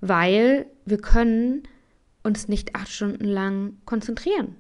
weil 0.01 0.67
wir 0.85 0.99
können 0.99 1.65
uns 2.23 2.49
nicht 2.49 2.75
acht 2.75 2.89
Stunden 2.89 3.25
lang 3.25 3.79
konzentrieren. 3.85 4.57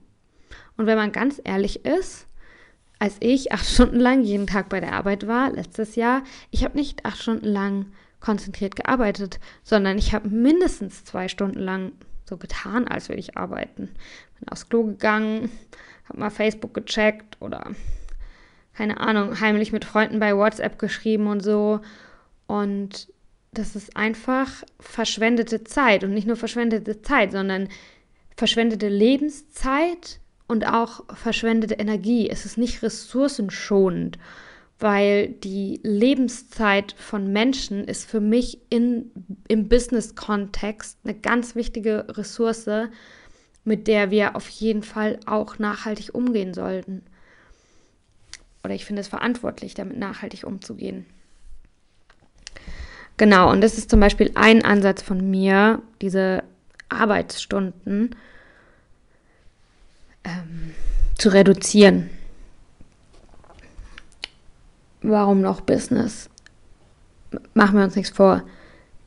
Und 0.76 0.86
wenn 0.86 0.96
man 0.96 1.12
ganz 1.12 1.40
ehrlich 1.44 1.84
ist, 1.84 2.26
als 2.98 3.16
ich 3.20 3.52
acht 3.52 3.66
Stunden 3.68 4.00
lang 4.00 4.22
jeden 4.22 4.46
Tag 4.46 4.68
bei 4.68 4.80
der 4.80 4.92
Arbeit 4.92 5.26
war, 5.26 5.52
letztes 5.52 5.96
Jahr, 5.96 6.22
ich 6.50 6.64
habe 6.64 6.76
nicht 6.76 7.04
acht 7.04 7.18
Stunden 7.18 7.46
lang 7.46 7.86
konzentriert 8.20 8.74
gearbeitet, 8.74 9.38
sondern 9.62 9.96
ich 9.98 10.12
habe 10.12 10.28
mindestens 10.28 11.04
zwei 11.04 11.28
Stunden 11.28 11.60
lang 11.60 11.92
so 12.24 12.36
getan, 12.36 12.88
als 12.88 13.08
würde 13.08 13.20
ich 13.20 13.36
arbeiten. 13.36 13.90
Bin 14.38 14.48
aufs 14.48 14.68
Klo 14.68 14.84
gegangen, 14.84 15.50
habe 16.08 16.20
mal 16.20 16.30
Facebook 16.30 16.74
gecheckt 16.74 17.40
oder 17.40 17.70
keine 18.74 19.00
Ahnung, 19.00 19.40
heimlich 19.40 19.72
mit 19.72 19.84
Freunden 19.84 20.20
bei 20.20 20.36
WhatsApp 20.36 20.78
geschrieben 20.78 21.26
und 21.26 21.40
so. 21.40 21.80
Und 22.46 23.08
das 23.52 23.76
ist 23.76 23.96
einfach 23.96 24.64
verschwendete 24.78 25.64
Zeit 25.64 26.04
und 26.04 26.14
nicht 26.14 26.26
nur 26.26 26.36
verschwendete 26.36 27.02
Zeit, 27.02 27.32
sondern 27.32 27.68
verschwendete 28.36 28.88
Lebenszeit 28.88 30.20
und 30.46 30.66
auch 30.66 31.04
verschwendete 31.14 31.74
Energie. 31.74 32.28
Es 32.28 32.44
ist 32.44 32.58
nicht 32.58 32.82
ressourcenschonend. 32.82 34.18
weil 34.80 35.28
die 35.28 35.80
Lebenszeit 35.82 36.92
von 36.92 37.32
Menschen 37.32 37.84
ist 37.84 38.08
für 38.08 38.20
mich 38.20 38.60
in, 38.70 39.10
im 39.48 39.68
Business-Kontext 39.68 40.98
eine 41.02 41.14
ganz 41.14 41.56
wichtige 41.56 42.06
Ressource, 42.16 42.88
mit 43.64 43.88
der 43.88 44.10
wir 44.10 44.36
auf 44.36 44.48
jeden 44.48 44.84
Fall 44.84 45.18
auch 45.26 45.58
nachhaltig 45.58 46.14
umgehen 46.14 46.54
sollten. 46.54 47.02
Oder 48.62 48.74
ich 48.74 48.84
finde 48.84 49.00
es 49.00 49.08
verantwortlich, 49.08 49.74
damit 49.74 49.98
nachhaltig 49.98 50.44
umzugehen. 50.44 51.06
Genau, 53.18 53.50
und 53.50 53.60
das 53.60 53.76
ist 53.76 53.90
zum 53.90 53.98
Beispiel 53.98 54.30
ein 54.36 54.64
Ansatz 54.64 55.02
von 55.02 55.28
mir, 55.28 55.82
diese 56.00 56.44
Arbeitsstunden 56.88 58.14
ähm, 60.24 60.74
zu 61.16 61.28
reduzieren. 61.30 62.10
Warum 65.02 65.40
noch 65.40 65.60
Business? 65.60 66.30
Machen 67.54 67.76
wir 67.76 67.84
uns 67.84 67.96
nichts 67.96 68.16
vor. 68.16 68.44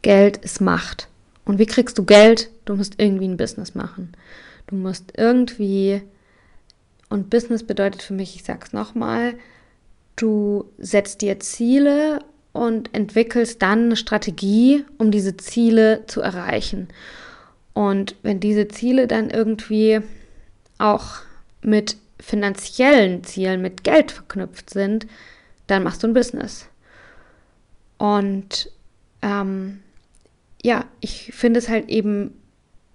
Geld 0.02 0.38
ist 0.38 0.60
Macht. 0.60 1.08
Und 1.46 1.58
wie 1.58 1.66
kriegst 1.66 1.98
du 1.98 2.04
Geld? 2.04 2.50
Du 2.66 2.76
musst 2.76 2.96
irgendwie 2.98 3.28
ein 3.28 3.38
Business 3.38 3.76
machen. 3.76 4.12
Du 4.68 4.76
musst 4.76 5.14
irgendwie, 5.18 6.02
und 7.10 7.30
Business 7.30 7.66
bedeutet 7.66 8.02
für 8.02 8.14
mich, 8.14 8.36
ich 8.36 8.44
sag's 8.44 8.74
nochmal, 8.74 9.36
du 10.18 10.66
setzt 10.78 11.22
dir 11.22 11.40
Ziele 11.40 12.20
und 12.54 12.94
entwickelst 12.94 13.62
dann 13.62 13.86
eine 13.86 13.96
Strategie, 13.96 14.86
um 14.98 15.12
diese 15.12 15.38
Ziele 15.38 16.04
zu 16.08 16.22
erreichen. 16.22 16.90
Und 17.74 18.16
wenn 18.24 18.40
diese 18.40 18.68
Ziele 18.68 19.08
dann 19.08 19.30
irgendwie 19.30 20.02
auch 20.78 21.20
mit 21.62 21.98
finanziellen 22.20 23.24
Zielen, 23.24 23.62
mit 23.62 23.84
Geld 23.84 24.12
verknüpft 24.12 24.70
sind, 24.70 25.08
dann 25.68 25.84
machst 25.84 26.04
du 26.04 26.08
ein 26.08 26.14
Business. 26.14 26.68
Und 27.98 28.72
ähm, 29.22 29.82
ja, 30.64 30.86
ich 31.00 31.32
finde 31.34 31.60
es 31.60 31.70
halt 31.70 31.90
eben 31.90 32.34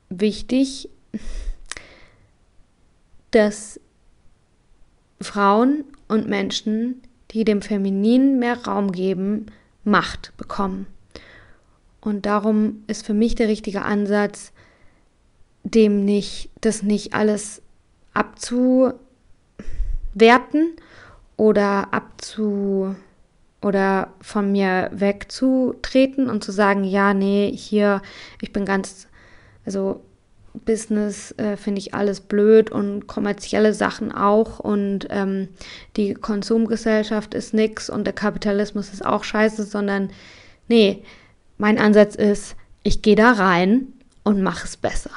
wichtig, 0.08 0.88
dass 3.30 3.80
Frauen 5.20 5.84
und 6.08 6.28
Menschen, 6.28 7.02
die 7.36 7.44
dem 7.44 7.60
Femininen 7.60 8.38
mehr 8.38 8.64
Raum 8.64 8.92
geben, 8.92 9.46
Macht 9.84 10.32
bekommen. 10.38 10.86
Und 12.00 12.24
darum 12.24 12.82
ist 12.86 13.04
für 13.04 13.12
mich 13.12 13.34
der 13.34 13.46
richtige 13.46 13.82
Ansatz, 13.82 14.52
dem 15.62 16.06
nicht, 16.06 16.48
das 16.62 16.82
nicht 16.82 17.12
alles 17.12 17.60
abzuwerten 18.14 18.96
oder 21.36 21.92
abzu 21.92 22.96
oder 23.60 24.14
von 24.22 24.50
mir 24.50 24.88
wegzutreten 24.94 26.30
und 26.30 26.42
zu 26.42 26.52
sagen, 26.52 26.84
ja, 26.84 27.12
nee, 27.12 27.52
hier, 27.54 28.00
ich 28.40 28.50
bin 28.50 28.64
ganz, 28.64 29.08
also 29.66 30.05
Business 30.64 31.32
äh, 31.38 31.56
finde 31.56 31.80
ich 31.80 31.94
alles 31.94 32.20
blöd 32.20 32.70
und 32.70 33.06
kommerzielle 33.06 33.74
Sachen 33.74 34.12
auch 34.12 34.58
und 34.58 35.06
ähm, 35.10 35.48
die 35.96 36.14
Konsumgesellschaft 36.14 37.34
ist 37.34 37.54
nix 37.54 37.90
und 37.90 38.04
der 38.04 38.12
Kapitalismus 38.12 38.92
ist 38.92 39.04
auch 39.04 39.24
scheiße, 39.24 39.64
sondern 39.64 40.10
nee, 40.68 41.02
mein 41.58 41.78
Ansatz 41.78 42.14
ist, 42.14 42.56
ich 42.82 43.02
gehe 43.02 43.16
da 43.16 43.32
rein 43.32 43.88
und 44.24 44.42
mache 44.42 44.64
es 44.64 44.76
besser. 44.76 45.10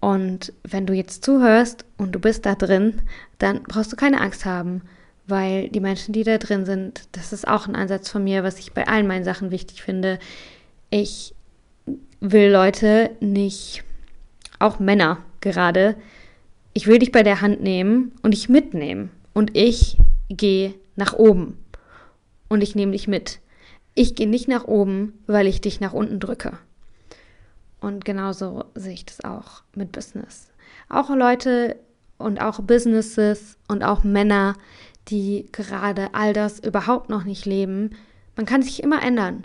Und 0.00 0.52
wenn 0.62 0.86
du 0.86 0.92
jetzt 0.92 1.24
zuhörst 1.24 1.84
und 1.96 2.12
du 2.12 2.20
bist 2.20 2.46
da 2.46 2.54
drin, 2.54 3.02
dann 3.38 3.62
brauchst 3.64 3.92
du 3.92 3.96
keine 3.96 4.20
Angst 4.20 4.44
haben, 4.44 4.82
weil 5.26 5.68
die 5.68 5.80
Menschen, 5.80 6.12
die 6.12 6.22
da 6.22 6.38
drin 6.38 6.64
sind, 6.64 7.08
das 7.12 7.32
ist 7.32 7.46
auch 7.46 7.66
ein 7.66 7.74
Ansatz 7.76 8.08
von 8.08 8.24
mir, 8.24 8.44
was 8.44 8.58
ich 8.58 8.72
bei 8.72 8.86
allen 8.86 9.06
meinen 9.06 9.24
Sachen 9.24 9.50
wichtig 9.50 9.82
finde. 9.82 10.18
Ich 10.90 11.34
will 12.20 12.50
Leute 12.50 13.10
nicht, 13.20 13.84
auch 14.58 14.78
Männer 14.78 15.18
gerade, 15.40 15.96
ich 16.72 16.86
will 16.86 16.98
dich 16.98 17.12
bei 17.12 17.22
der 17.22 17.40
Hand 17.40 17.60
nehmen 17.60 18.12
und 18.22 18.32
dich 18.32 18.48
mitnehmen. 18.48 19.10
Und 19.34 19.56
ich 19.56 19.98
gehe 20.28 20.74
nach 20.96 21.12
oben. 21.12 21.58
Und 22.48 22.62
ich 22.62 22.74
nehme 22.74 22.92
dich 22.92 23.08
mit. 23.08 23.40
Ich 23.94 24.14
gehe 24.14 24.28
nicht 24.28 24.48
nach 24.48 24.64
oben, 24.64 25.12
weil 25.26 25.46
ich 25.46 25.60
dich 25.60 25.80
nach 25.80 25.92
unten 25.92 26.20
drücke. 26.20 26.58
Und 27.80 28.04
genauso 28.04 28.64
sehe 28.74 28.94
ich 28.94 29.06
das 29.06 29.24
auch 29.24 29.62
mit 29.74 29.92
Business. 29.92 30.48
Auch 30.88 31.10
Leute 31.10 31.76
und 32.16 32.40
auch 32.40 32.60
Businesses 32.60 33.56
und 33.68 33.84
auch 33.84 34.04
Männer, 34.04 34.56
die 35.08 35.46
gerade 35.52 36.14
all 36.14 36.32
das 36.32 36.58
überhaupt 36.58 37.08
noch 37.08 37.24
nicht 37.24 37.46
leben. 37.46 37.90
Man 38.36 38.46
kann 38.46 38.62
sich 38.62 38.82
immer 38.82 39.02
ändern. 39.02 39.44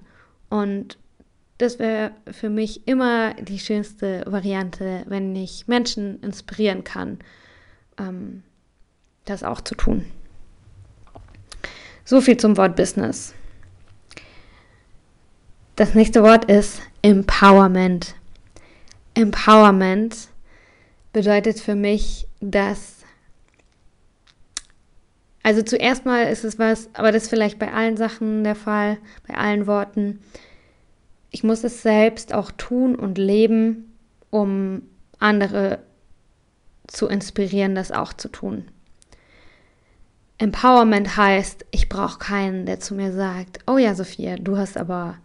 Und 0.49 0.97
das 1.63 1.80
wäre 1.80 2.12
für 2.30 2.49
mich 2.49 2.88
immer 2.88 3.34
die 3.36 3.58
schönste 3.58 4.23
Variante, 4.28 5.04
wenn 5.08 5.34
ich 5.36 5.67
Menschen 5.67 6.21
inspirieren 6.21 6.84
kann, 6.84 7.19
ähm, 7.97 8.43
das 9.26 9.43
auch 9.43 9.62
zu 9.62 9.76
tun. 9.76 10.06
So 12.04 12.19
viel 12.19 12.36
zum 12.36 12.58
Wort 12.58 12.76
Business. 12.76 13.34
Das 15.78 15.95
nächste 15.95 16.21
Wort 16.21 16.52
ist 16.52 16.82
Empowerment. 17.02 18.15
Empowerment 19.13 20.28
bedeutet 21.13 21.60
für 21.60 21.76
mich, 21.76 22.28
dass 22.41 22.97
also 25.43 25.62
zuerst 25.62 26.06
mal 26.06 26.23
ist 26.23 26.43
es 26.43 26.60
was, 26.60 26.89
aber 26.93 27.12
das 27.12 27.23
ist 27.23 27.30
vielleicht 27.30 27.60
bei 27.60 27.71
allen 27.71 27.97
Sachen 27.97 28.43
der 28.43 28.56
Fall, 28.56 28.97
bei 29.28 29.36
allen 29.36 29.67
Worten. 29.67 30.19
Ich 31.34 31.43
muss 31.43 31.63
es 31.63 31.82
selbst 31.82 32.32
auch 32.32 32.52
tun 32.52 32.96
und 32.96 33.17
leben, 33.17 33.91
um 34.30 34.84
andere 35.17 35.80
zu 36.86 37.08
inspirieren, 37.08 37.74
das 37.74 37.91
auch 37.91 38.13
zu 38.13 38.30
tun. 38.30 38.65
Empowerment 40.38 41.17
heißt, 41.17 41.65
ich 41.72 41.89
brauche 41.89 42.19
keinen, 42.19 42.67
der 42.67 42.80
zu 42.80 42.93
mir 42.93 43.12
sagt, 43.12 43.60
oh 43.65 43.80
ja, 43.80 43.96
Sophia, 43.96 44.36
du 44.36 44.58
hast 44.58 44.78
aber 44.78 45.17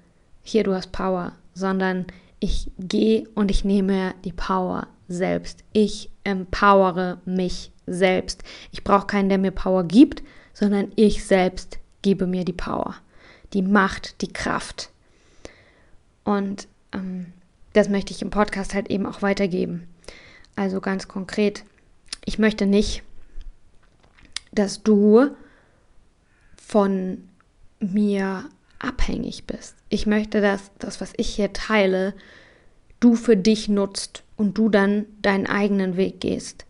hier, 0.43 0.65
du 0.65 0.75
hast 0.75 0.93
Power, 0.93 1.33
sondern 1.53 2.07
ich 2.41 2.71
gehe 2.79 3.29
und 3.35 3.51
ich 3.51 3.67
nehme 3.67 4.15
die 4.25 4.33
Power 4.33 4.87
selbst. 5.09 5.63
Ich 5.75 6.11
empowere 6.25 7.21
mich 7.27 7.71
selbst. 7.87 8.45
Ich 8.73 8.83
brauche 8.83 9.07
keinen, 9.07 9.29
der 9.29 9.39
mir 9.39 9.51
Power 9.51 9.85
gibt, 9.85 10.23
sondern 10.55 10.91
ich 10.97 11.27
selbst 11.27 11.79
gebe 12.01 12.27
mir 12.27 12.47
die 12.47 12.55
Power, 12.55 12.95
die 13.53 13.63
Macht, 13.63 14.23
die 14.23 14.33
Kraft. 14.33 14.91
Und 16.29 16.69
ähm, 16.93 17.33
das 17.73 17.89
möchte 17.89 18.13
ich 18.13 18.23
im 18.23 18.31
Podcast 18.31 18.75
halt 18.75 18.91
eben 18.91 19.07
auch 19.07 19.23
weitergeben. 19.23 19.89
Also 20.57 20.81
ganz 20.81 21.09
konkret, 21.09 21.65
ich 22.25 22.39
möchte 22.39 22.67
nicht, 22.67 23.03
dass 24.53 24.83
du 24.83 25.31
von 26.61 27.29
mir 27.81 28.45
abhängig 28.79 29.45
bist. 29.45 29.77
Ich 29.89 30.07
möchte, 30.07 30.41
dass 30.41 30.71
das, 30.79 31.01
was 31.01 31.13
ich 31.17 31.29
hier 31.29 31.53
teile, 31.53 32.15
du 33.01 33.15
für 33.15 33.37
dich 33.37 33.69
nutzt 33.69 34.25
und 34.37 34.59
du 34.59 34.69
dann 34.69 35.07
deinen 35.23 35.47
eigenen 35.47 35.97
Weg 35.97 36.21
gehst 36.21 36.67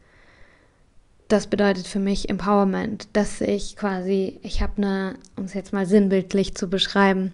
das 1.29 1.47
bedeutet 1.47 1.87
für 1.87 1.99
mich 1.99 2.31
Empowerment, 2.31 3.09
dass 3.13 3.41
ich 3.43 3.77
quasi, 3.77 4.41
ich 4.43 4.63
habe 4.63 4.79
eine, 4.79 5.15
um 5.37 5.45
es 5.45 5.55
jetzt 5.55 5.75
mal 5.75 5.87
sinnbildlich 5.87 6.55
zu 6.55 6.69
beschreiben, 6.69 7.33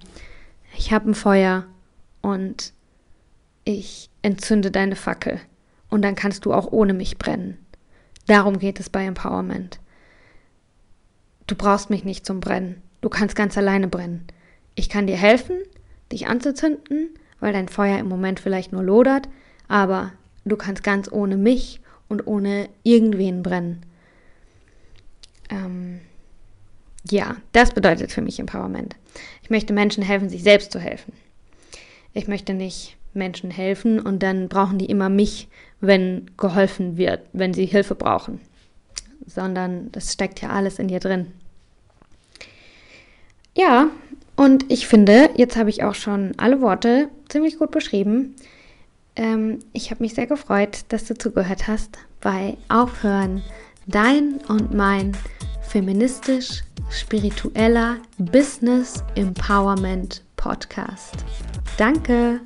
ich 0.77 0.93
habe 0.93 1.11
ein 1.11 1.15
Feuer 1.15 1.65
und 2.25 2.73
ich 3.65 4.09
entzünde 4.23 4.71
deine 4.71 4.97
Fackel 4.97 5.41
und 5.91 6.03
dann 6.03 6.15
kannst 6.15 6.47
du 6.47 6.55
auch 6.55 6.73
ohne 6.73 6.95
mich 6.95 7.19
brennen. 7.19 7.59
Darum 8.27 8.59
geht 8.59 8.81
es 8.81 8.89
bei 8.89 9.05
Empowerment. 9.05 9.79
Du 11.47 11.55
brauchst 11.55 11.91
mich 11.91 12.05
nicht 12.05 12.25
zum 12.25 12.41
Brennen. 12.41 12.81
Du 13.03 13.11
kannst 13.11 13.37
ganz 13.37 13.59
alleine 13.59 13.89
brennen. 13.89 14.27
Ich 14.75 14.89
kann 14.89 15.07
dir 15.07 15.19
helfen, 15.19 15.59
dich 16.11 16.27
anzuzünden, 16.27 17.11
weil 17.41 17.53
dein 17.53 17.69
Feuer 17.69 17.99
im 17.99 18.09
Moment 18.09 18.41
vielleicht 18.41 18.73
nur 18.73 18.83
lodert, 18.83 19.29
aber 19.69 20.13
du 20.47 20.57
kannst 20.57 20.83
ganz 20.83 21.13
ohne 21.13 21.37
mich 21.37 21.83
und 22.09 22.27
ohne 22.27 22.71
irgendwen 22.85 23.43
brennen. 23.43 23.85
Ähm, 25.51 26.01
ja, 27.11 27.37
das 27.53 27.73
bedeutet 27.73 28.13
für 28.13 28.23
mich 28.23 28.41
Empowerment. 28.41 28.97
Ich 29.43 29.51
möchte 29.51 29.75
Menschen 29.75 30.03
helfen, 30.03 30.31
sich 30.31 30.43
selbst 30.43 30.73
zu 30.73 30.79
helfen. 30.79 31.13
Ich 32.15 32.29
möchte 32.29 32.55
nicht 32.55 32.97
Menschen 33.13 33.51
helfen 33.51 34.01
und 34.01 34.23
dann 34.23 34.49
brauchen 34.49 34.79
die 34.79 34.87
immer 34.87 35.09
mich, 35.09 35.49
wenn 35.81 36.31
geholfen 36.37 36.97
wird, 36.97 37.21
wenn 37.33 37.53
sie 37.53 37.67
Hilfe 37.67 37.95
brauchen, 37.95 38.41
sondern 39.27 39.91
das 39.93 40.13
steckt 40.13 40.41
ja 40.41 40.51
alles 40.51 40.79
in 40.79 40.89
dir 40.89 41.01
drin. 41.01 41.27
Ja, 43.57 43.89
und 44.37 44.71
ich 44.71 44.87
finde, 44.89 45.31
jetzt 45.37 45.57
habe 45.57 45.71
ich 45.71 45.85
auch 45.85 45.95
schon 45.95 46.33
alle 46.39 46.61
Worte 46.61 47.09
ziemlich 47.29 47.59
gut 47.59 47.71
beschrieben. 47.71 48.35
Ähm, 49.15 49.61
ich 49.73 49.91
habe 49.91 50.03
mich 50.03 50.15
sehr 50.15 50.27
gefreut, 50.27 50.81
dass 50.89 51.05
du 51.05 51.17
zugehört 51.17 51.69
hast 51.69 51.99
bei 52.21 52.57
Aufhören, 52.69 53.43
dein 53.87 54.41
und 54.49 54.75
mein 54.75 55.17
feministisch 55.63 56.65
spiritueller 56.91 57.99
Business 58.19 59.05
Empowerment 59.15 60.24
Podcast. 60.45 61.25
Danke! 61.79 62.43